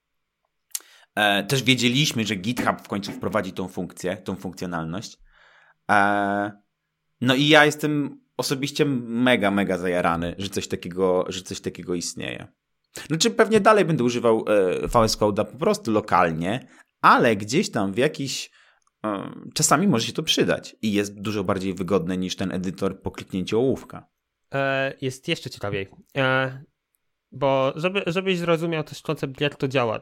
E, 1.14 1.42
też 1.42 1.62
wiedzieliśmy, 1.62 2.26
że 2.26 2.36
GitHub 2.36 2.80
w 2.80 2.88
końcu 2.88 3.12
wprowadzi 3.12 3.52
tą 3.52 3.68
funkcję, 3.68 4.16
tą 4.16 4.36
funkcjonalność. 4.36 5.18
E, 5.90 6.52
no 7.20 7.34
i 7.34 7.48
ja 7.48 7.64
jestem 7.64 8.20
osobiście 8.36 8.84
mega, 8.84 9.50
mega 9.50 9.78
zajarany, 9.78 10.34
że 10.38 10.48
coś 10.48 10.68
takiego, 10.68 11.24
że 11.28 11.42
coś 11.42 11.60
takiego 11.60 11.94
istnieje. 11.94 12.46
Znaczy 13.08 13.30
pewnie 13.30 13.60
dalej 13.60 13.84
będę 13.84 14.04
używał 14.04 14.44
VS 14.82 15.18
Code'a 15.18 15.44
po 15.44 15.58
prostu 15.58 15.90
lokalnie, 15.90 16.68
ale 17.00 17.36
gdzieś 17.36 17.70
tam 17.70 17.92
w 17.92 17.98
jakiś 17.98 18.50
czasami 19.54 19.88
może 19.88 20.06
się 20.06 20.12
to 20.12 20.22
przydać 20.22 20.76
i 20.82 20.92
jest 20.92 21.20
dużo 21.20 21.44
bardziej 21.44 21.74
wygodne 21.74 22.18
niż 22.18 22.36
ten 22.36 22.52
edytor 22.52 23.02
po 23.02 23.10
kliknięciu 23.10 23.58
ołówka. 23.58 24.08
jest 25.00 25.28
jeszcze 25.28 25.50
ciekawiej. 25.50 25.88
bo 27.32 27.72
żeby, 27.76 28.02
żebyś 28.06 28.38
zrozumiał 28.38 28.84
też 28.84 29.02
koncept, 29.02 29.40
jak 29.40 29.56
to 29.56 29.68
działa, 29.68 30.00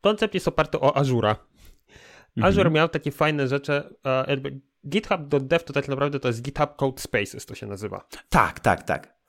koncept 0.00 0.34
jest 0.34 0.48
oparty 0.48 0.80
o 0.80 0.96
Azura. 0.96 1.36
Mhm. 2.36 2.52
Azure 2.52 2.70
miał 2.70 2.88
takie 2.88 3.10
fajne 3.10 3.48
rzeczy, 3.48 3.94
jakby 4.28 4.60
GitHub.dev 4.88 5.64
to 5.64 5.72
tak 5.72 5.88
naprawdę 5.88 6.20
to 6.20 6.28
jest 6.28 6.42
GitHub 6.42 6.76
Code 6.76 7.02
Spaces, 7.02 7.46
to 7.46 7.54
się 7.54 7.66
nazywa. 7.66 8.08
Tak, 8.28 8.60
tak, 8.60 8.82
tak. 8.82 9.20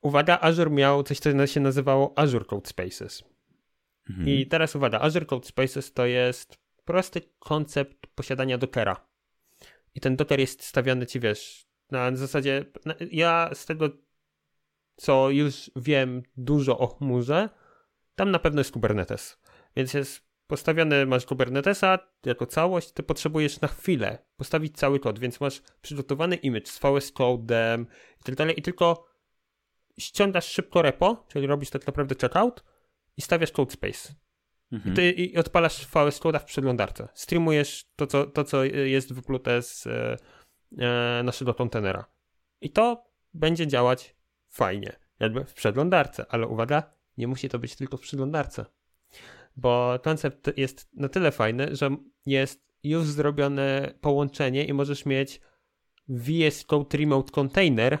Uwaga, 0.00 0.38
Azure 0.40 0.70
miał 0.70 1.02
coś, 1.02 1.18
co 1.18 1.46
się 1.46 1.60
nazywało 1.60 2.18
Azure 2.18 2.44
Code 2.44 2.68
Spaces. 2.68 3.24
Mhm. 4.10 4.28
I 4.28 4.46
teraz 4.46 4.76
uwaga, 4.76 5.00
Azure 5.00 5.26
Code 5.26 5.46
Spaces 5.46 5.92
to 5.92 6.06
jest 6.06 6.61
prosty 6.84 7.20
koncept 7.38 8.06
posiadania 8.14 8.58
Dockera. 8.58 9.06
I 9.94 10.00
ten 10.00 10.16
Docker 10.16 10.40
jest 10.40 10.62
stawiany 10.62 11.06
ci, 11.06 11.20
wiesz, 11.20 11.66
na 11.90 12.16
zasadzie, 12.16 12.64
ja 13.10 13.50
z 13.54 13.66
tego, 13.66 13.88
co 14.96 15.30
już 15.30 15.70
wiem 15.76 16.22
dużo 16.36 16.78
o 16.78 16.86
chmurze, 16.86 17.48
tam 18.14 18.30
na 18.30 18.38
pewno 18.38 18.60
jest 18.60 18.72
Kubernetes. 18.72 19.38
Więc 19.76 19.94
jest 19.94 20.32
postawiony, 20.46 21.06
masz 21.06 21.26
Kubernetesa 21.26 21.98
jako 22.26 22.46
całość, 22.46 22.92
ty 22.92 23.02
potrzebujesz 23.02 23.60
na 23.60 23.68
chwilę 23.68 24.18
postawić 24.36 24.76
cały 24.76 25.00
kod, 25.00 25.18
więc 25.18 25.40
masz 25.40 25.62
przygotowany 25.82 26.36
image 26.36 26.66
z 26.66 26.78
VS 26.78 27.12
Code'em 27.14 27.84
i 28.20 28.24
tak 28.24 28.34
dalej 28.34 28.58
i 28.58 28.62
tylko 28.62 29.06
ściągasz 29.98 30.46
szybko 30.46 30.82
repo, 30.82 31.26
czyli 31.28 31.46
robisz 31.46 31.70
tak 31.70 31.86
naprawdę 31.86 32.14
checkout 32.20 32.64
i 33.16 33.22
stawiasz 33.22 33.52
code 33.52 33.70
space. 33.70 34.14
Mhm. 34.72 34.92
I, 34.92 34.96
ty, 34.96 35.10
I 35.10 35.38
odpalasz 35.38 35.86
VS 35.86 36.20
Code'a 36.20 36.38
w 36.38 36.44
przeglądarce. 36.44 37.08
Streamujesz 37.14 37.84
to, 37.96 38.06
co, 38.06 38.26
to, 38.26 38.44
co 38.44 38.64
jest 38.64 39.12
wyplute 39.12 39.62
z 39.62 39.86
e, 39.86 40.16
e, 40.78 41.22
naszego 41.22 41.54
kontenera. 41.54 42.04
I 42.60 42.70
to 42.70 43.04
będzie 43.34 43.66
działać 43.66 44.16
fajnie, 44.48 44.96
jakby 45.20 45.44
w 45.44 45.54
przeglądarce, 45.54 46.26
ale 46.28 46.46
uwaga, 46.46 46.82
nie 47.16 47.26
musi 47.26 47.48
to 47.48 47.58
być 47.58 47.76
tylko 47.76 47.96
w 47.96 48.00
przeglądarce 48.00 48.64
bo 49.56 49.98
koncept 50.02 50.58
jest 50.58 50.88
na 50.94 51.08
tyle 51.08 51.32
fajny, 51.32 51.76
że 51.76 51.96
jest 52.26 52.72
już 52.82 53.06
zrobione 53.06 53.94
połączenie 54.00 54.64
i 54.64 54.72
możesz 54.72 55.06
mieć 55.06 55.40
VS 56.08 56.64
Code 56.64 56.98
Remote 56.98 57.32
Container, 57.32 57.98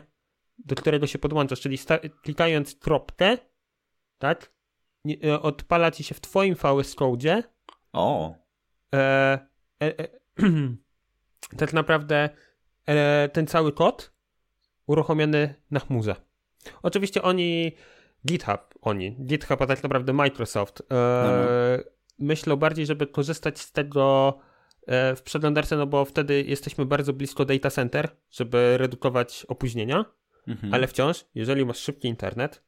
do 0.58 0.74
którego 0.74 1.06
się 1.06 1.18
podłączasz, 1.18 1.60
czyli 1.60 1.78
klikając 2.22 2.74
kropkę, 2.74 3.38
tak, 4.18 4.52
odpala 5.42 5.90
ci 5.90 6.04
się 6.04 6.14
w 6.14 6.20
twoim 6.20 6.54
VS 6.54 6.94
Code. 6.94 7.42
O. 7.92 8.34
E, 8.94 8.98
e, 9.82 9.98
e 9.98 10.08
tak 11.60 11.72
naprawdę 11.72 12.30
e, 12.86 13.28
ten 13.28 13.46
cały 13.46 13.72
kod 13.72 14.12
uruchomiony 14.86 15.54
na 15.70 15.80
chmurze. 15.80 16.16
Oczywiście 16.82 17.22
oni 17.22 17.72
GitHub, 18.26 18.60
oni, 18.80 19.16
GitHub, 19.26 19.62
a 19.62 19.66
tak 19.66 19.82
naprawdę 19.82 20.12
Microsoft, 20.12 20.80
e, 20.80 20.94
mhm. 20.94 21.84
myślą 22.18 22.56
bardziej, 22.56 22.86
żeby 22.86 23.06
korzystać 23.06 23.58
z 23.60 23.72
tego 23.72 24.38
e, 24.86 25.16
w 25.16 25.22
przeglądarce, 25.22 25.76
no 25.76 25.86
bo 25.86 26.04
wtedy 26.04 26.42
jesteśmy 26.42 26.86
bardzo 26.86 27.12
blisko 27.12 27.44
data 27.44 27.70
center, 27.70 28.08
żeby 28.30 28.78
redukować 28.78 29.46
opóźnienia, 29.48 30.04
mhm. 30.48 30.74
ale 30.74 30.86
wciąż, 30.86 31.24
jeżeli 31.34 31.64
masz 31.64 31.78
szybki 31.78 32.08
internet, 32.08 32.62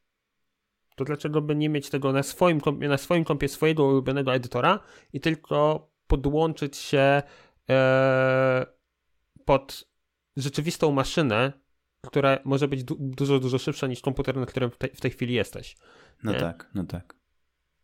to 0.95 1.05
dlaczego 1.05 1.41
by 1.41 1.55
nie 1.55 1.69
mieć 1.69 1.89
tego 1.89 2.11
na 2.11 2.23
swoim, 2.23 2.61
kompie, 2.61 2.87
na 2.87 2.97
swoim 2.97 3.23
kompie 3.23 3.47
swojego 3.47 3.85
ulubionego 3.85 4.33
edytora 4.33 4.79
i 5.13 5.19
tylko 5.19 5.89
podłączyć 6.07 6.77
się 6.77 7.21
e, 7.69 8.65
pod 9.45 9.87
rzeczywistą 10.37 10.91
maszynę, 10.91 11.53
która 12.01 12.39
może 12.45 12.67
być 12.67 12.83
du 12.83 12.95
dużo, 12.99 13.39
dużo 13.39 13.57
szybsza 13.57 13.87
niż 13.87 14.01
komputer, 14.01 14.37
na 14.37 14.45
którym 14.45 14.71
w, 14.71 14.77
w 14.95 15.01
tej 15.01 15.11
chwili 15.11 15.33
jesteś. 15.33 15.77
No 16.23 16.31
nie? 16.31 16.39
tak, 16.39 16.69
no 16.73 16.83
tak. 16.83 17.15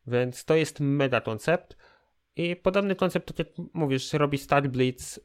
Więc 0.07 0.45
to 0.45 0.55
jest 0.55 0.79
mega 0.79 1.21
koncept. 1.21 1.77
I 2.35 2.55
podobny 2.55 2.95
koncept, 2.95 3.27
tak 3.27 3.39
jak 3.39 3.47
mówisz, 3.73 4.13
robi 4.13 4.37
StatBlitz, 4.37 5.17
e, 5.17 5.21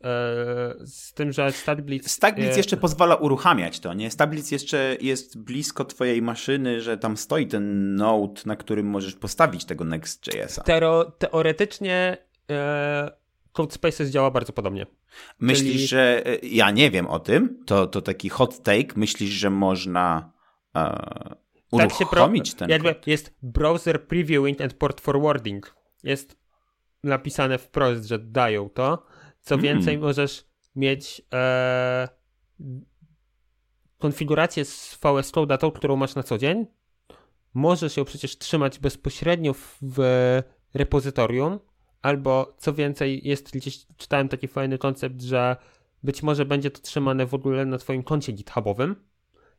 z 0.87 1.13
tym, 1.15 1.33
że 1.33 1.53
StatBlitz... 1.53 2.11
StatBlitz 2.11 2.55
e, 2.55 2.57
jeszcze 2.57 2.77
pozwala 2.77 3.15
uruchamiać 3.15 3.81
to, 3.81 3.95
nie? 3.95 4.11
StatBlitz 4.11 4.51
jeszcze 4.51 4.97
jest 5.01 5.39
blisko 5.39 5.85
twojej 5.85 6.23
maszyny, 6.23 6.81
że 6.81 6.99
tam 6.99 7.17
stoi 7.17 7.47
ten 7.47 7.95
node, 7.95 8.43
na 8.47 8.57
którym 8.57 8.87
możesz 8.87 9.15
postawić 9.15 9.65
tego 9.65 9.85
Next.jsa. 9.85 10.63
Tero, 10.63 11.05
teoretycznie 11.05 12.17
e, 12.51 13.11
CodeSpaces 13.53 14.11
działa 14.11 14.31
bardzo 14.31 14.53
podobnie. 14.53 14.87
Myślisz, 15.41 15.73
Czyli- 15.73 15.87
że... 15.87 16.25
Ja 16.43 16.71
nie 16.71 16.91
wiem 16.91 17.07
o 17.07 17.19
tym, 17.19 17.65
to, 17.67 17.87
to 17.87 18.03
taki 18.03 18.29
hot 18.29 18.63
take. 18.63 18.97
Myślisz, 18.97 19.31
że 19.31 19.51
można 19.51 20.33
e, 20.77 21.37
Tak 21.79 21.93
się 21.93 22.07
pro, 22.07 22.23
uruchomić 22.23 22.55
ten 22.55 22.69
jakby 22.69 22.95
kod? 22.95 23.07
jest 23.07 23.35
browser 23.43 24.07
previewing 24.07 24.61
and 24.61 24.75
port 24.75 25.01
forwarding. 25.01 25.77
Jest 26.03 26.46
napisane 27.05 27.59
wprost, 27.59 28.05
że 28.05 28.19
dają 28.19 28.69
to. 28.69 29.07
Co 29.41 29.55
Mm. 29.55 29.63
więcej, 29.65 29.99
możesz 29.99 30.45
mieć 30.77 31.23
e, 31.33 32.09
konfigurację 33.99 34.65
z 34.65 34.99
VS 35.03 35.31
Code, 35.31 35.59
tą, 35.59 35.71
którą 35.71 35.97
masz 35.97 36.15
na 36.15 36.23
co 36.23 36.39
dzień. 36.39 36.67
Możesz 37.55 37.97
ją 37.97 38.05
przecież 38.05 38.39
trzymać 38.39 38.79
bezpośrednio 38.79 39.55
w, 39.55 39.79
w 39.83 39.99
repozytorium, 40.75 41.59
albo 42.03 42.55
co 42.59 42.75
więcej, 42.75 43.29
jest 43.29 43.53
gdzieś 43.53 43.87
czytałem 43.97 44.29
taki 44.29 44.49
fajny 44.49 44.79
koncept, 44.79 45.23
że 45.23 45.57
być 46.03 46.23
może 46.23 46.45
będzie 46.45 46.71
to 46.71 46.81
trzymane 46.81 47.27
w 47.27 47.35
ogóle 47.35 47.67
na 47.67 47.79
twoim 47.79 48.03
koncie 48.03 48.33
GitHubowym 48.33 48.97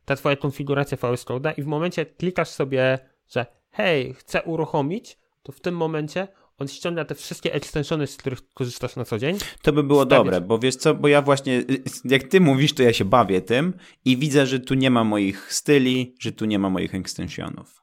ta 0.08 0.16
twoja 0.16 0.36
konfiguracja 0.36 0.96
VS 0.96 1.24
Code'a 1.24 1.52
i 1.56 1.62
w 1.62 1.66
momencie 1.66 2.06
klikasz 2.06 2.48
sobie, 2.48 2.98
że 3.28 3.46
hej, 3.70 4.14
chcę 4.14 4.42
uruchomić, 4.42 5.18
to 5.42 5.52
w 5.52 5.60
tym 5.60 5.76
momencie 5.76 6.28
on 6.58 6.68
ściąga 6.68 7.04
te 7.04 7.14
wszystkie 7.14 7.54
extensiony, 7.54 8.06
z 8.06 8.16
których 8.16 8.52
korzystasz 8.54 8.96
na 8.96 9.04
co 9.04 9.18
dzień. 9.18 9.38
To 9.62 9.72
by 9.72 9.82
było 9.82 10.06
dobre, 10.06 10.40
bo 10.40 10.58
wiesz 10.58 10.76
co, 10.76 10.94
bo 10.94 11.08
ja 11.08 11.22
właśnie, 11.22 11.64
jak 12.04 12.22
ty 12.22 12.40
mówisz, 12.40 12.72
to 12.74 12.82
ja 12.82 12.92
się 12.92 13.04
bawię 13.04 13.40
tym 13.40 13.74
i 14.04 14.16
widzę, 14.16 14.46
że 14.46 14.60
tu 14.60 14.74
nie 14.74 14.90
ma 14.90 15.04
moich 15.04 15.52
styli, 15.52 16.14
że 16.20 16.32
tu 16.32 16.44
nie 16.44 16.58
ma 16.58 16.70
moich 16.70 16.94
extensionów. 16.94 17.82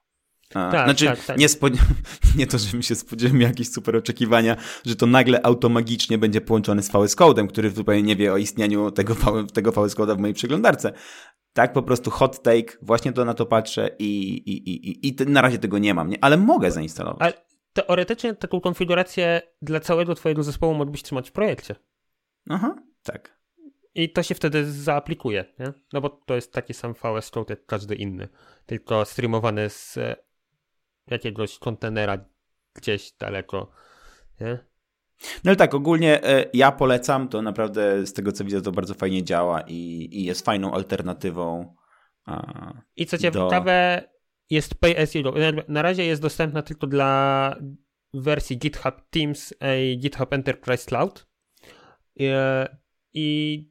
A, 0.54 0.72
Tak, 0.72 0.86
znaczy, 0.86 1.06
tak, 1.06 1.26
tak. 1.26 1.38
Nie, 1.38 1.50
spod... 1.50 1.74
nie 2.38 2.48
to, 2.48 2.58
żebym 2.58 2.82
się 2.82 2.96
spodziewał 2.96 3.40
jakieś 3.40 3.72
super 3.72 3.96
oczekiwania, 3.96 4.56
że 4.86 4.96
to 4.96 5.06
nagle 5.06 5.46
automagicznie 5.46 6.18
będzie 6.18 6.42
połączone 6.42 6.84
z 6.84 6.88
VS 6.88 7.16
Code'em, 7.16 7.48
który 7.48 7.70
zupełnie 7.70 8.04
nie 8.04 8.16
wie 8.16 8.34
o 8.34 8.38
istnieniu 8.38 8.92
tego, 8.92 9.16
tego 9.54 9.72
VS 9.72 9.96
Code'a 9.96 10.16
w 10.16 10.20
mojej 10.20 10.34
przeglądarce. 10.34 10.94
Tak, 11.54 11.74
po 11.74 11.84
prostu 11.84 12.12
hot 12.12 12.44
take, 12.44 12.78
właśnie 12.82 13.14
to 13.14 13.26
na 13.26 13.34
to 13.34 13.46
patrzę 13.46 13.90
i, 14.00 14.32
i, 14.32 14.70
i, 14.70 14.90
i, 14.90 15.08
i 15.08 15.16
na 15.26 15.42
razie 15.42 15.58
tego 15.58 15.78
nie 15.78 15.94
mam, 15.94 16.10
nie? 16.10 16.24
ale 16.24 16.38
mogę 16.38 16.72
zainstalować. 16.72 17.22
Ale 17.22 17.45
teoretycznie 17.76 18.36
taką 18.36 18.62
konfigurację 18.62 19.42
dla 19.62 19.80
całego 19.80 20.16
twojego 20.16 20.44
zespołu 20.44 20.74
mógłbyś 20.74 21.04
trzymać 21.04 21.30
w 21.30 21.32
projekcie. 21.32 21.76
Aha, 22.50 22.76
tak. 23.04 23.40
I 23.96 24.10
to 24.10 24.24
się 24.24 24.36
wtedy 24.36 24.72
zaaplikuje, 24.72 25.46
nie? 25.60 25.74
No 25.94 26.02
bo 26.02 26.10
to 26.10 26.36
jest 26.36 26.54
taki 26.54 26.74
sam 26.74 26.94
VS 26.94 27.30
Code 27.32 27.54
jak 27.54 27.66
każdy 27.66 27.96
inny, 27.96 28.28
tylko 28.66 29.06
streamowany 29.06 29.70
z 29.70 29.98
e, 29.98 30.16
jakiegoś 31.08 31.60
kontenera 31.60 32.18
gdzieś 32.74 33.12
daleko, 33.12 33.72
nie? 34.42 34.58
No 35.44 35.50
ale 35.50 35.56
tak, 35.56 35.74
ogólnie 35.74 36.24
e, 36.24 36.46
ja 36.54 36.72
polecam, 36.72 37.28
to 37.30 37.42
naprawdę 37.42 38.06
z 38.06 38.14
tego 38.14 38.32
co 38.32 38.44
widzę 38.44 38.62
to 38.62 38.72
bardzo 38.72 38.94
fajnie 38.94 39.24
działa 39.24 39.62
i, 39.62 40.10
i 40.12 40.24
jest 40.24 40.46
fajną 40.46 40.74
alternatywą. 40.74 41.76
A, 42.26 42.74
I 42.96 43.06
co 43.06 43.18
Do- 43.18 43.22
ciekawe, 43.22 44.04
jest 44.50 44.76
Pay 44.76 44.98
as 44.98 45.16
you 45.16 45.24
go. 45.24 45.34
Na 45.68 45.82
razie 45.82 46.06
jest 46.06 46.22
dostępna 46.22 46.62
tylko 46.62 46.88
dla 46.88 47.56
wersji 48.14 48.58
GitHub 48.58 49.02
Teams 49.10 49.54
i 49.80 49.98
GitHub 49.98 50.34
Enterprise 50.34 50.86
Cloud. 50.86 51.28
E, 52.20 52.78
I 53.14 53.70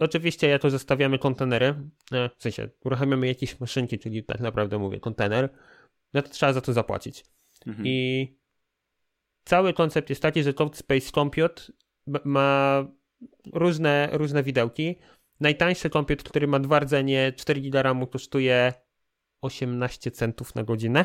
oczywiście 0.00 0.48
jako 0.48 0.70
zostawiamy 0.70 1.18
kontenery, 1.18 1.66
e, 2.12 2.30
w 2.38 2.42
sensie 2.42 2.68
uruchamiamy 2.84 3.26
jakieś 3.26 3.60
maszynki, 3.60 3.98
czyli 3.98 4.24
tak 4.24 4.40
naprawdę 4.40 4.78
mówię 4.78 5.00
kontener, 5.00 5.48
no 6.14 6.22
to 6.22 6.28
trzeba 6.28 6.52
za 6.52 6.60
to 6.60 6.72
zapłacić. 6.72 7.24
mhm. 7.66 7.86
I 7.86 8.40
cały 9.44 9.72
koncept 9.72 10.10
jest 10.10 10.22
taki, 10.22 10.42
że 10.42 10.54
CodeSpace 10.54 11.10
Compute 11.10 11.62
ma 12.24 12.84
różne, 13.52 14.08
różne 14.12 14.42
widełki. 14.42 14.96
Najtańszy 15.40 15.90
compute, 15.90 16.24
który 16.24 16.46
ma 16.46 16.58
dwa 16.58 16.80
rdzenie 16.80 17.32
4 17.36 17.60
GB 17.60 17.82
RAMu 17.82 18.06
kosztuje 18.06 18.72
18 19.42 20.10
centów 20.10 20.54
na 20.54 20.64
godzinę, 20.64 21.04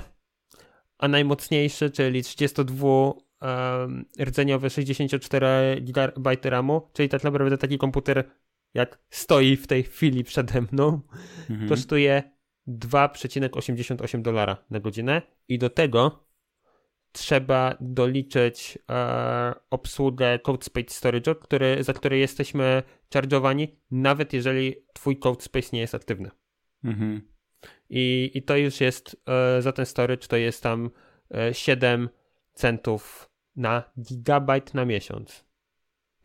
a 0.97 1.07
najmocniejszy, 1.07 1.91
czyli 1.91 2.23
32 2.23 2.87
um, 2.87 4.05
rdzeniowy 4.19 4.69
64 4.69 5.81
GB 5.81 6.37
RAMu, 6.43 6.89
czyli 6.93 7.09
tak 7.09 7.23
naprawdę 7.23 7.57
taki 7.57 7.77
komputer 7.77 8.31
jak 8.73 8.99
stoi 9.09 9.55
w 9.55 9.67
tej 9.67 9.83
chwili 9.83 10.23
przede 10.23 10.61
mną, 10.61 11.01
Mhm. 11.49 11.69
kosztuje 11.69 12.23
2,88 12.67 14.21
dolara 14.21 14.57
na 14.69 14.79
godzinę 14.79 15.21
i 15.47 15.57
do 15.57 15.69
tego 15.69 16.25
trzeba 17.11 17.75
doliczyć 17.81 18.79
e, 18.89 19.53
obsługę 19.69 20.39
CodeSpace 20.39 20.89
Storage, 20.89 21.35
który, 21.35 21.83
za 21.83 21.93
który 21.93 22.17
jesteśmy 22.17 22.83
charge'owani, 23.13 23.67
nawet 23.91 24.33
jeżeli 24.33 24.75
twój 24.93 25.19
CodeSpace 25.19 25.69
nie 25.73 25.79
jest 25.79 25.95
aktywny. 25.95 26.31
Mhm. 26.83 27.34
I, 27.89 28.31
i 28.33 28.43
to 28.43 28.57
już 28.57 28.81
jest 28.81 29.21
e, 29.27 29.61
za 29.61 29.71
ten 29.71 29.85
storage 29.85 30.27
to 30.27 30.37
jest 30.37 30.63
tam 30.63 30.89
e, 31.35 31.53
7 31.53 32.09
centów 32.53 33.29
na 33.55 33.83
gigabajt 33.99 34.73
na 34.73 34.85
miesiąc. 34.85 35.45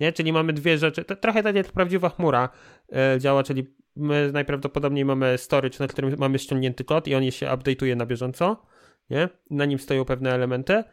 Nie? 0.00 0.12
Czyli 0.12 0.32
mamy 0.32 0.52
dwie 0.52 0.78
rzeczy, 0.78 1.04
to 1.04 1.16
trochę 1.16 1.42
tak 1.42 1.56
jak 1.56 1.72
prawdziwa 1.72 2.08
chmura 2.08 2.48
e, 2.92 3.18
działa, 3.20 3.42
czyli 3.42 3.66
my 3.96 4.30
najprawdopodobniej 4.32 5.04
mamy 5.04 5.38
storage, 5.38 5.76
na 5.80 5.88
którym 5.88 6.14
mamy 6.18 6.38
ściągnięty 6.38 6.84
kod 6.84 7.08
i 7.08 7.14
on 7.14 7.30
się 7.30 7.46
update'uje 7.46 7.96
na 7.96 8.06
bieżąco, 8.06 8.66
nie? 9.10 9.28
Na 9.50 9.64
nim 9.64 9.78
stoją 9.78 10.04
pewne 10.04 10.34
elementy 10.34 10.84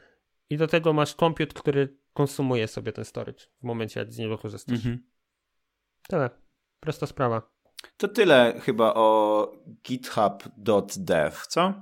i 0.49 0.57
do 0.57 0.67
tego 0.67 0.93
masz 0.93 1.13
compute, 1.13 1.53
który 1.53 1.97
konsumuje 2.13 2.67
sobie 2.67 2.91
ten 2.91 3.05
storage 3.05 3.43
w 3.59 3.63
momencie, 3.63 3.99
jak 3.99 4.13
z 4.13 4.17
niego 4.17 4.37
korzystasz. 4.37 4.75
Mhm. 4.75 5.03
Tyle. 6.07 6.29
Prosta 6.79 7.05
sprawa. 7.05 7.56
To 7.97 8.07
tyle 8.07 8.59
chyba 8.61 8.93
o 8.93 9.51
github.dev, 9.83 11.37
co? 11.47 11.73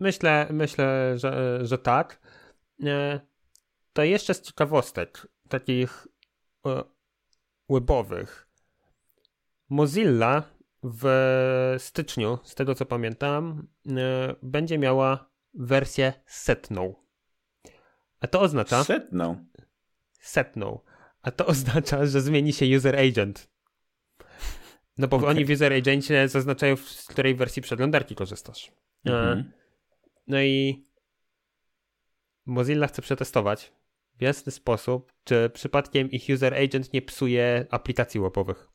Myślę, 0.00 0.46
myślę 0.50 1.18
że, 1.18 1.58
że 1.62 1.78
tak. 1.78 2.20
E, 2.84 3.20
To 3.92 4.02
jeszcze 4.02 4.34
z 4.34 4.42
ciekawostek 4.42 5.26
takich 5.48 6.06
e, 6.66 6.84
webowych. 7.68 8.48
Mozilla 9.68 10.42
w 10.82 11.04
styczniu, 11.78 12.38
z 12.42 12.54
tego 12.54 12.74
co 12.74 12.86
pamiętam, 12.86 13.68
e, 13.86 14.34
będzie 14.42 14.78
miała 14.78 15.30
wersję 15.54 16.12
setną. 16.26 16.94
A 18.20 18.26
to 18.26 18.40
oznacza 18.40 18.84
Setną. 18.84 19.46
setną. 20.20 20.80
A 21.22 21.30
to 21.30 21.46
oznacza, 21.52 22.06
że 22.06 22.20
zmieni 22.20 22.52
się 22.52 22.76
user 22.76 22.96
agent. 22.96 23.50
No 24.98 25.08
bo 25.08 25.16
Okej. 25.16 25.28
oni 25.28 25.44
w 25.44 25.50
user 25.50 25.72
agencie 25.72 26.28
zaznaczają, 26.28 26.76
z 26.76 27.06
której 27.06 27.34
wersji 27.34 27.62
przeglądarki 27.62 28.14
korzystasz. 28.14 28.72
E, 29.06 29.10
Mhm. 29.10 29.52
no 30.26 30.40
i 30.42 30.84
Mozilla 32.46 32.86
chce 32.86 33.02
przetestować 33.02 33.72
w 34.18 34.22
jasny 34.22 34.52
sposób, 34.52 35.12
czy 35.24 35.50
przypadkiem 35.54 36.10
ich 36.10 36.24
user 36.34 36.54
agent 36.54 36.92
nie 36.92 37.02
psuje 37.02 37.66
aplikacji 37.70 38.20
webowych. 38.20 38.68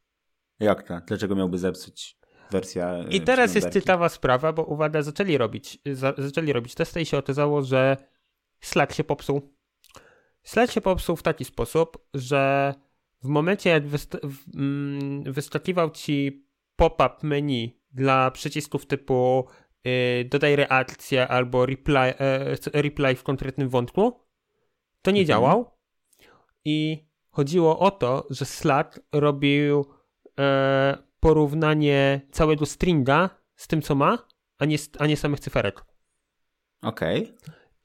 Jak 0.59 0.83
to? 0.83 1.01
Dlaczego 1.07 1.35
miałby 1.35 1.57
zepsuć 1.57 2.17
wersja 2.51 2.89
e, 2.93 3.07
I 3.09 3.21
teraz 3.21 3.55
jest 3.55 3.73
ciekawa 3.73 4.09
sprawa, 4.09 4.53
bo 4.53 4.63
uwaga, 4.63 5.01
zaczęli 5.01 5.37
robić, 5.37 5.79
za, 5.93 6.13
zaczęli 6.17 6.53
robić 6.53 6.75
testy 6.75 7.01
i 7.01 7.05
się 7.05 7.17
okazało, 7.17 7.61
że 7.61 7.97
Slack 8.61 8.93
się 8.93 9.03
popsuł. 9.03 9.53
Slack 10.43 10.73
się 10.73 10.81
popsuł 10.81 11.15
w 11.15 11.23
taki 11.23 11.45
sposób, 11.45 11.97
że 12.13 12.73
w 13.23 13.27
momencie 13.27 13.69
jak 13.69 13.83
mm, 14.55 15.23
wyskakiwał 15.33 15.89
ci 15.89 16.45
pop-up 16.75 17.15
menu 17.23 17.79
dla 17.91 18.31
przycisków 18.31 18.85
typu 18.85 19.47
y, 19.87 20.25
dodaj 20.31 20.55
reakcję 20.55 21.27
albo 21.27 21.65
reply, 21.65 21.99
e, 21.99 22.55
reply 22.73 23.15
w 23.15 23.23
konkretnym 23.23 23.69
wątku, 23.69 24.19
to 25.01 25.11
nie 25.11 25.21
Mhm. 25.21 25.27
działał. 25.27 25.71
I 26.65 27.05
chodziło 27.29 27.79
o 27.79 27.91
to, 27.91 28.27
że 28.29 28.45
Slack 28.45 28.99
robił 29.11 29.85
e, 30.39 30.97
porównanie 31.19 32.21
całego 32.31 32.65
stringa 32.65 33.29
z 33.55 33.67
tym, 33.67 33.81
co 33.81 33.95
ma, 33.95 34.27
a 34.59 34.65
nie, 34.65 34.77
a 34.99 35.07
nie 35.07 35.17
samych 35.17 35.39
cyferek. 35.39 35.85
Okej. 36.81 37.33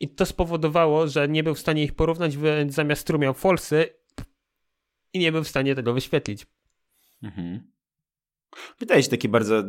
I 0.00 0.08
to 0.08 0.26
spowodowało, 0.26 1.08
że 1.08 1.28
nie 1.28 1.42
był 1.42 1.54
w 1.54 1.58
stanie 1.58 1.82
ich 1.84 1.94
porównać, 1.94 2.36
więc 2.36 2.74
zamiast 2.74 3.06
true 3.06 3.18
miał 3.18 3.34
falsy 3.34 3.97
i 5.18 5.20
nie 5.20 5.32
był 5.32 5.44
w 5.44 5.48
stanie 5.48 5.74
tego 5.74 5.92
wyświetlić. 5.92 6.46
Mhm. 7.22 7.72
Wydaje 8.78 9.02
się 9.02 9.08
taki 9.08 9.28
bardzo, 9.28 9.62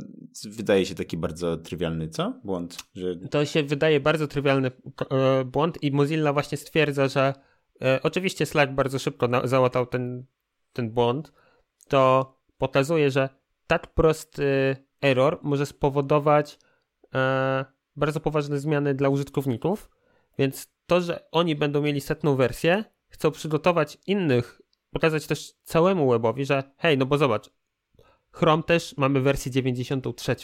wydaje 0.46 0.86
się 0.86 0.96
taki 0.96 1.18
bardzo 1.18 1.58
trywialny, 1.58 2.10
co? 2.10 2.40
Błąd, 2.44 2.78
że... 2.96 3.16
To 3.16 3.46
się 3.46 3.64
wydaje 3.64 4.00
bardzo 4.00 4.28
trywialny 4.28 4.72
e, 5.12 5.46
błąd 5.46 5.84
i 5.84 5.92
Mozilla 5.92 6.34
właśnie 6.34 6.58
stwierdza, 6.58 7.08
że 7.08 7.34
e, 7.82 8.00
oczywiście 8.04 8.46
Slack 8.46 8.72
bardzo 8.74 9.00
szybko 9.00 9.28
na, 9.28 9.48
załatał 9.48 9.86
ten, 9.86 10.26
ten 10.74 10.92
błąd, 10.92 11.32
to 11.88 12.34
pokazuje, 12.58 13.12
że 13.12 13.30
tak 13.68 13.94
prosty 13.94 14.76
error 15.02 15.40
może 15.42 15.66
spowodować 15.66 16.60
e, 17.14 17.66
bardzo 17.96 18.20
poważne 18.20 18.60
zmiany 18.60 18.96
dla 18.96 19.10
użytkowników, 19.10 19.90
więc 20.38 20.74
to, 20.86 21.02
że 21.02 21.32
oni 21.32 21.56
będą 21.56 21.82
mieli 21.82 22.02
setną 22.02 22.36
wersję, 22.36 22.84
chcą 23.08 23.32
przygotować 23.32 23.98
innych, 24.08 24.59
pokazać 24.92 25.28
też 25.28 25.54
całemu 25.64 26.10
webowi, 26.10 26.46
że 26.46 26.64
hej, 26.78 26.98
no 26.98 27.06
bo 27.06 27.18
zobacz, 27.18 27.50
Chrome 28.32 28.64
też 28.64 28.98
mamy 28.98 29.22
wersję 29.22 29.52
93. 29.52 30.36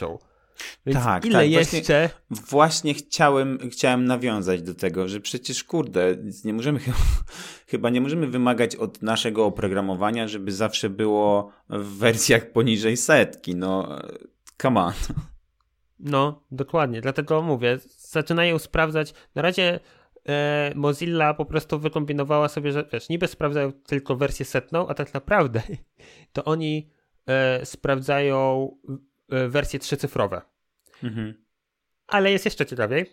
Więc 0.86 1.04
Tak, 1.04 1.24
ile 1.24 1.38
tak, 1.38 1.50
jeszcze... 1.50 2.10
Właśnie 2.30 2.94
chciałem, 2.94 3.58
chciałem 3.70 4.04
nawiązać 4.04 4.62
do 4.62 4.74
tego, 4.74 5.08
że 5.08 5.20
przecież 5.20 5.64
kurde, 5.64 6.16
nie 6.44 6.52
możemy 6.52 6.80
chyba, 7.70 7.90
nie 7.90 8.00
możemy 8.00 8.26
wymagać 8.26 8.76
od 8.76 9.02
naszego 9.02 9.44
oprogramowania, 9.44 10.28
żeby 10.28 10.52
zawsze 10.52 10.90
było 10.90 11.52
w 11.68 11.98
wersjach 11.98 12.52
poniżej 12.52 12.96
setki. 12.96 13.56
No, 13.56 13.98
come 14.62 14.80
on. 14.80 14.92
No, 16.00 16.42
dokładnie. 16.50 17.00
Dlatego 17.00 17.42
mówię, 17.42 17.78
zaczynają 17.98 18.58
sprawdzać. 18.58 19.14
Na 19.34 19.42
razie 19.42 19.80
Mozilla 20.74 21.34
po 21.34 21.44
prostu 21.44 21.78
wykombinowała 21.78 22.48
sobie, 22.48 22.72
że 22.72 22.88
wiesz, 22.92 23.08
niby 23.08 23.26
sprawdzają 23.26 23.72
tylko 23.72 24.16
wersję 24.16 24.44
setną, 24.44 24.88
a 24.88 24.94
tak 24.94 25.14
naprawdę 25.14 25.62
to 26.32 26.44
oni 26.44 26.90
e, 27.26 27.66
sprawdzają 27.66 28.70
e, 29.30 29.48
wersje 29.48 29.78
trzycyfrowe. 29.78 30.42
Mhm. 31.02 31.34
Ale 32.06 32.32
jest 32.32 32.44
jeszcze 32.44 32.66
ciekawiej, 32.66 33.12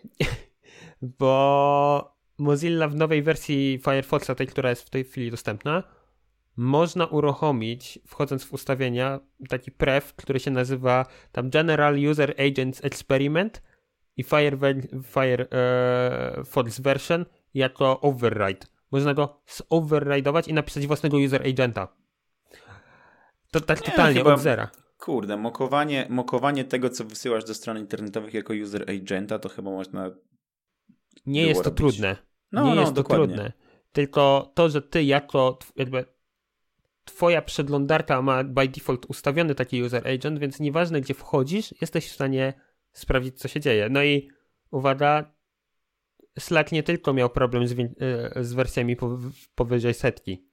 bo 1.18 2.16
Mozilla 2.38 2.88
w 2.88 2.94
nowej 2.94 3.22
wersji 3.22 3.80
Firefoxa, 3.84 4.34
tej, 4.36 4.46
która 4.46 4.70
jest 4.70 4.82
w 4.82 4.90
tej 4.90 5.04
chwili 5.04 5.30
dostępna, 5.30 5.82
można 6.56 7.06
uruchomić, 7.06 7.98
wchodząc 8.06 8.44
w 8.44 8.52
ustawienia, 8.52 9.20
taki 9.48 9.70
prev, 9.70 10.06
który 10.16 10.40
się 10.40 10.50
nazywa 10.50 11.06
tam 11.32 11.50
General 11.50 11.98
User 12.10 12.34
Agents 12.38 12.84
Experiment 12.84 13.62
i 14.16 14.24
Fire, 14.24 14.58
Fire 15.02 15.46
e, 15.52 16.44
Fox 16.44 16.80
Version 16.80 17.24
jako 17.54 18.00
override. 18.00 18.66
Można 18.90 19.14
go 19.14 19.40
zoverride'ować 19.48 20.48
i 20.48 20.54
napisać 20.54 20.86
własnego 20.86 21.16
user 21.16 21.46
agenta. 21.46 21.88
To 23.50 23.60
tak 23.60 23.80
Nie, 23.80 23.90
totalnie 23.90 24.18
chyba- 24.18 24.34
od 24.34 24.40
zera. 24.40 24.70
Kurde, 24.98 25.36
mokowanie, 25.36 26.06
mokowanie 26.10 26.64
tego, 26.64 26.90
co 26.90 27.04
wysyłasz 27.04 27.44
do 27.44 27.54
stron 27.54 27.78
internetowych 27.78 28.34
jako 28.34 28.52
user 28.62 28.90
agenta, 28.90 29.38
to 29.38 29.48
chyba 29.48 29.70
można. 29.70 30.10
Nie 31.26 31.46
jest 31.46 31.60
to 31.60 31.70
robić. 31.70 31.76
trudne. 31.78 32.16
No, 32.52 32.64
nie 32.64 32.74
no, 32.74 32.80
jest 32.80 32.94
to 32.94 33.02
dokładnie. 33.02 33.26
trudne. 33.26 33.52
Tylko 33.92 34.52
to, 34.54 34.68
że 34.68 34.82
ty 34.82 35.04
jako 35.04 35.58
jakby 35.76 36.04
twoja 37.04 37.42
przeglądarka 37.42 38.22
ma 38.22 38.44
by 38.44 38.68
default 38.68 39.06
ustawiony 39.06 39.54
taki 39.54 39.82
user 39.82 40.08
agent, 40.08 40.38
więc 40.38 40.60
nieważne 40.60 41.00
gdzie 41.00 41.14
wchodzisz, 41.14 41.74
jesteś 41.80 42.08
w 42.08 42.14
stanie 42.14 42.54
sprawdzić 42.94 43.38
co 43.38 43.48
się 43.48 43.60
dzieje. 43.60 43.88
No 43.88 44.02
i 44.04 44.30
uwaga, 44.70 45.34
Slack 46.38 46.72
nie 46.72 46.82
tylko 46.82 47.12
miał 47.12 47.30
problem 47.30 47.66
z, 47.68 47.72
e, 47.72 48.44
z 48.44 48.52
wersjami 48.52 48.96
pow- 48.96 49.48
powyżej 49.54 49.94
setki. 49.94 50.48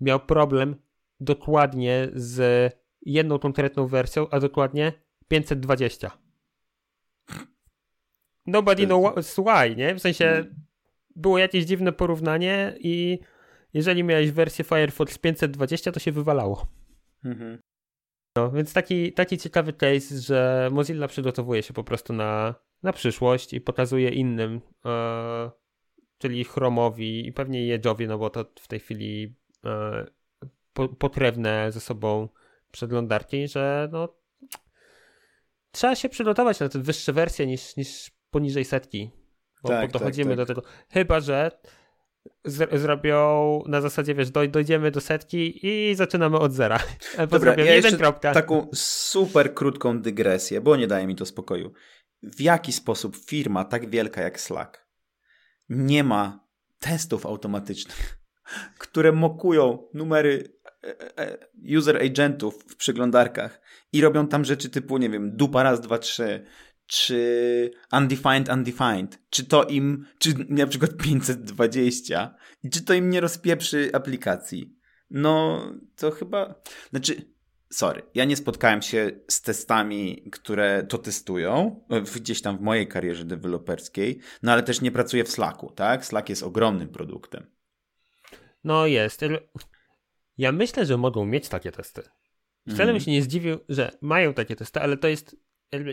Miał 0.00 0.20
problem 0.20 0.76
dokładnie 1.20 2.08
z 2.14 2.72
jedną 3.02 3.38
konkretną 3.38 3.86
wersją, 3.86 4.26
a 4.30 4.40
dokładnie 4.40 4.92
520. 5.28 6.10
Nobody 8.46 8.86
knows 8.86 9.36
why, 9.36 9.76
nie? 9.76 9.94
W 9.94 10.00
sensie 10.00 10.44
było 11.16 11.38
jakieś 11.38 11.64
dziwne 11.64 11.92
porównanie 11.92 12.74
i 12.78 13.18
jeżeli 13.74 14.04
miałeś 14.04 14.30
wersję 14.30 14.64
Firefox 14.64 15.18
520, 15.18 15.92
to 15.92 16.00
się 16.00 16.12
wywalało. 16.12 16.66
Mhm. 17.24 17.58
No, 18.36 18.50
więc 18.50 18.72
taki, 18.72 19.12
taki 19.12 19.38
ciekawy 19.38 19.72
case, 19.72 20.20
że 20.20 20.68
Mozilla 20.72 21.08
przygotowuje 21.08 21.62
się 21.62 21.74
po 21.74 21.84
prostu 21.84 22.12
na, 22.12 22.54
na 22.82 22.92
przyszłość 22.92 23.52
i 23.52 23.60
pokazuje 23.60 24.08
innym, 24.10 24.60
e, 24.84 25.50
czyli 26.18 26.44
Chromowi 26.44 27.26
i 27.26 27.32
pewnie 27.32 27.66
i 27.66 27.78
Edge'owi, 27.78 28.08
no 28.08 28.18
bo 28.18 28.30
to 28.30 28.44
w 28.60 28.68
tej 28.68 28.80
chwili 28.80 29.36
e, 29.64 30.06
po, 30.72 30.88
pokrewne 30.88 31.72
ze 31.72 31.80
sobą 31.80 32.28
przeglądarki, 32.70 33.48
że 33.48 33.88
no 33.92 34.08
trzeba 35.70 35.94
się 35.94 36.08
przygotować 36.08 36.60
na 36.60 36.68
te 36.68 36.78
wyższe 36.78 37.12
wersje 37.12 37.46
niż, 37.46 37.76
niż 37.76 38.10
poniżej 38.30 38.64
setki. 38.64 39.10
Bo, 39.62 39.68
Tak, 39.68 39.92
bo 39.92 39.98
dochodzimy 39.98 40.36
tak, 40.36 40.46
tak. 40.46 40.56
do 40.56 40.62
tego. 40.62 40.74
Chyba, 40.90 41.20
że 41.20 41.50
z, 42.44 42.80
zrobią 42.80 43.62
na 43.66 43.80
zasadzie, 43.80 44.14
wiesz, 44.14 44.30
doj, 44.30 44.48
dojdziemy 44.48 44.90
do 44.90 45.00
setki 45.00 45.66
i 45.66 45.94
zaczynamy 45.94 46.38
od 46.38 46.52
zera. 46.52 46.78
Albo 47.18 47.38
Dobra, 47.38 47.54
ja 47.54 47.74
jeden 47.74 47.96
kropka. 47.96 48.32
taką 48.32 48.68
super 48.74 49.54
krótką 49.54 50.00
dygresję, 50.00 50.60
bo 50.60 50.76
nie 50.76 50.86
daje 50.86 51.06
mi 51.06 51.16
to 51.16 51.26
spokoju. 51.26 51.72
W 52.22 52.40
jaki 52.40 52.72
sposób 52.72 53.16
firma 53.16 53.64
tak 53.64 53.90
wielka 53.90 54.22
jak 54.22 54.40
Slack 54.40 54.86
nie 55.68 56.04
ma 56.04 56.46
testów 56.78 57.26
automatycznych, 57.26 58.18
które 58.78 59.12
mokują 59.12 59.88
numery 59.94 60.58
e, 60.84 61.18
e, 61.18 61.38
user 61.78 61.96
agentów 61.96 62.64
w 62.68 62.76
przeglądarkach 62.76 63.60
i 63.92 64.00
robią 64.00 64.28
tam 64.28 64.44
rzeczy 64.44 64.70
typu, 64.70 64.98
nie 64.98 65.10
wiem, 65.10 65.36
dupa 65.36 65.62
raz, 65.62 65.80
dwa, 65.80 65.98
trzy, 65.98 66.46
czy 66.92 67.70
undefined, 67.92 68.48
undefined, 68.48 69.18
czy 69.30 69.44
to 69.44 69.64
im, 69.64 70.06
czy 70.18 70.34
na 70.48 70.66
przykład 70.66 70.96
520 70.96 72.34
i 72.62 72.70
czy 72.70 72.84
to 72.84 72.94
im 72.94 73.10
nie 73.10 73.20
rozpieprzy 73.20 73.90
aplikacji. 73.92 74.76
No, 75.10 75.62
to 75.96 76.10
chyba, 76.10 76.54
znaczy, 76.90 77.32
sorry, 77.70 78.02
ja 78.14 78.24
nie 78.24 78.36
spotkałem 78.36 78.82
się 78.82 79.10
z 79.28 79.42
testami, 79.42 80.28
które 80.32 80.86
to 80.88 80.98
testują, 80.98 81.84
e, 81.90 82.00
gdzieś 82.00 82.42
tam 82.42 82.58
w 82.58 82.60
mojej 82.60 82.88
karierze 82.88 83.24
deweloperskiej, 83.24 84.18
no 84.42 84.52
ale 84.52 84.62
też 84.62 84.80
nie 84.80 84.92
pracuję 84.92 85.24
w 85.24 85.30
Slacku, 85.30 85.70
tak? 85.70 86.04
Slack 86.06 86.28
jest 86.28 86.42
ogromnym 86.42 86.88
produktem. 86.88 87.46
No 88.64 88.86
jest. 88.86 89.20
Ja 90.38 90.52
myślę, 90.52 90.86
że 90.86 90.96
mogą 90.96 91.26
mieć 91.26 91.48
takie 91.48 91.72
testy. 91.72 92.02
Wcale 92.62 92.80
Mhm. 92.82 92.88
bym 92.92 93.00
się 93.00 93.10
nie 93.10 93.22
zdziwił, 93.22 93.58
że 93.68 93.90
mają 94.00 94.34
takie 94.34 94.56
testy, 94.56 94.80
ale 94.80 94.96
to 94.96 95.08
jest 95.08 95.36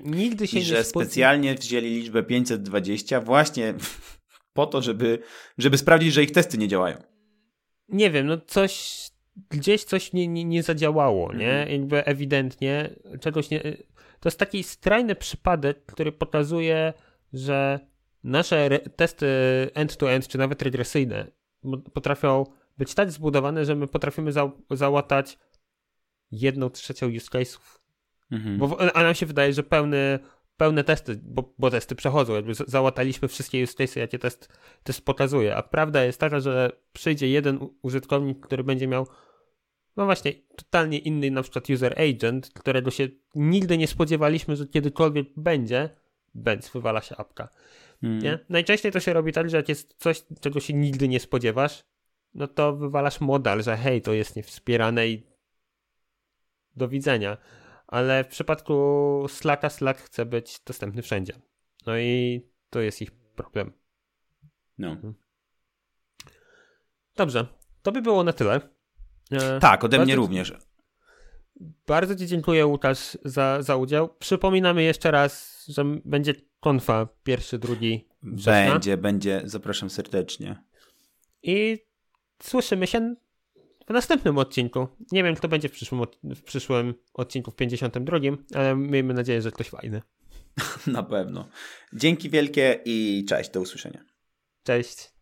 nigdy 0.04 0.48
się 0.48 0.58
I 0.58 0.60
nie 0.60 0.66
że 0.66 0.82
spod- 0.82 1.04
specjalnie 1.04 1.56
wzięli 1.56 1.90
liczbę 1.90 2.24
520 2.24 3.22
właśnie 3.22 3.74
po 4.54 4.66
to, 4.66 4.82
żeby, 4.82 5.20
żeby 5.58 5.78
sprawdzić, 5.78 6.14
że 6.14 6.24
ich 6.24 6.32
testy 6.32 6.58
nie 6.58 6.68
działają. 6.68 6.98
Nie 7.90 8.12
wiem, 8.12 8.28
no 8.28 8.38
coś 8.48 9.00
gdzieś 9.50 9.84
coś 9.84 10.14
nie, 10.14 10.28
nie, 10.28 10.46
nie 10.46 10.64
zadziałało, 10.64 11.34
nie? 11.34 11.52
Mhm. 11.52 11.82
Jakby 11.82 12.06
ewidentnie 12.06 12.90
czegoś 13.22 13.50
nie... 13.50 13.60
To 14.20 14.30
jest 14.30 14.40
taki 14.40 14.64
skrajny 14.64 15.16
przypadek, 15.16 15.86
który 15.86 16.12
pokazuje, 16.12 16.94
że 17.34 17.80
nasze 18.24 18.70
testy 18.96 19.28
end-to-end, 19.74 20.28
czy 20.28 20.38
nawet 20.38 20.62
regresyjne 20.62 21.32
potrafią 21.94 22.46
być 22.78 22.94
tak 22.94 23.12
zbudowane, 23.12 23.66
że 23.66 23.76
my 23.76 23.88
potrafimy 23.88 24.32
za- 24.32 24.52
załatać 24.72 25.38
jedną 26.32 26.70
trzecią 26.70 27.08
use 27.08 27.28
case'ów. 27.32 27.80
Mhm. 28.32 28.58
Bo, 28.58 28.96
a 28.96 29.04
nam 29.04 29.16
się 29.16 29.26
wydaje, 29.26 29.54
że 29.54 29.64
pełny, 29.64 30.20
pełne 30.58 30.84
testy, 30.84 31.20
bo, 31.24 31.54
bo 31.58 31.72
testy 31.72 31.96
przechodzą, 31.96 32.36
jakby 32.36 32.54
załataliśmy 32.56 33.28
wszystkie 33.28 33.64
use 33.64 33.74
case'y, 33.74 34.00
jakie 34.00 34.20
test, 34.20 34.50
test 34.84 35.06
pokazuje. 35.06 35.56
A 35.56 35.64
prawda 35.64 36.04
jest 36.04 36.20
taka, 36.20 36.40
że 36.40 36.72
przyjdzie 36.94 37.30
jeden 37.30 37.60
użytkownik, 37.82 38.40
który 38.40 38.64
będzie 38.64 38.88
miał 38.88 39.08
no 40.00 40.06
właśnie, 40.06 40.34
totalnie 40.56 40.98
inny 40.98 41.32
na 41.32 41.42
przykład 41.42 41.70
user 41.70 42.02
agent, 42.02 42.52
którego 42.54 42.92
się 42.92 43.08
nigdy 43.36 43.78
nie 43.78 43.88
spodziewaliśmy, 43.88 44.56
że 44.56 44.68
kiedykolwiek 44.68 45.28
będzie, 45.38 45.90
bęc 46.36 46.70
wywala 46.70 47.02
się 47.02 47.16
apka. 47.16 47.50
Mhm. 48.04 48.22
Nie? 48.22 48.40
Najczęściej 48.50 48.92
to 48.92 49.00
się 49.00 49.14
robi 49.14 49.34
tak, 49.34 49.50
że 49.50 49.58
jak 49.58 49.70
jest 49.70 49.96
coś, 49.98 50.24
czego 50.42 50.60
się 50.60 50.74
nigdy 50.74 51.08
nie 51.08 51.20
spodziewasz, 51.20 51.84
no 52.34 52.48
to 52.48 52.76
wywalasz 52.76 53.22
modal, 53.22 53.64
że 53.64 53.78
hej, 53.78 54.02
to 54.02 54.14
jest 54.14 54.36
niewspierane 54.36 55.08
i 55.08 55.24
do 56.76 56.88
widzenia. 56.88 57.38
Ale 57.90 58.24
w 58.24 58.28
przypadku 58.28 59.26
Slacka, 59.30 59.70
Slack 59.70 60.02
chce 60.02 60.26
być 60.26 60.62
dostępny 60.66 61.02
wszędzie. 61.02 61.34
No 61.86 61.98
i 61.98 62.42
to 62.70 62.80
jest 62.80 63.02
ich 63.02 63.12
problem. 63.12 63.72
No. 64.78 64.98
Dobrze, 67.16 67.48
to 67.82 67.92
by 67.92 68.02
było 68.02 68.24
na 68.24 68.34
tyle. 68.34 68.62
E, 69.32 69.60
Tak, 69.60 69.84
ode 69.84 69.98
mnie 69.98 70.06
Bardzo- 70.06 70.22
również. 70.22 70.54
Bardzo 71.88 72.16
Ci 72.16 72.28
dziękuję, 72.28 72.66
Łukasz, 72.66 73.18
za, 73.26 73.62
za 73.62 73.76
udział. 73.76 74.16
Przypominamy 74.20 74.84
jeszcze 74.84 75.12
raz, 75.12 75.64
że 75.68 75.84
będzie 76.06 76.34
konfa 76.60 77.08
pierwszy, 77.24 77.60
drugi 77.60 78.08
września. 78.24 78.72
Będzie, 78.72 78.98
będzie. 78.98 79.42
Zapraszam 79.46 79.90
serdecznie. 79.90 80.64
I 81.44 81.78
słyszymy 82.44 82.88
się 82.88 83.16
w 83.90 83.94
następnym 83.94 84.38
odcinku. 84.38 84.88
Nie 85.12 85.24
wiem, 85.24 85.36
kto 85.36 85.48
będzie 85.48 85.70
w 85.70 85.72
przyszłym, 85.72 86.02
w 86.24 86.42
przyszłym 86.42 86.94
odcinku, 87.14 87.52
w 87.52 87.56
52, 87.56 88.18
ale 88.56 88.76
miejmy 88.76 89.14
nadzieję, 89.14 89.42
że 89.42 89.52
ktoś 89.52 89.70
fajny. 89.70 90.02
Na 90.88 91.04
pewno. 91.04 91.50
Dzięki 91.94 92.30
wielkie 92.30 92.80
i 92.86 93.26
cześć. 93.30 93.50
Do 93.50 93.62
usłyszenia. 93.62 94.06
Cześć. 94.64 95.19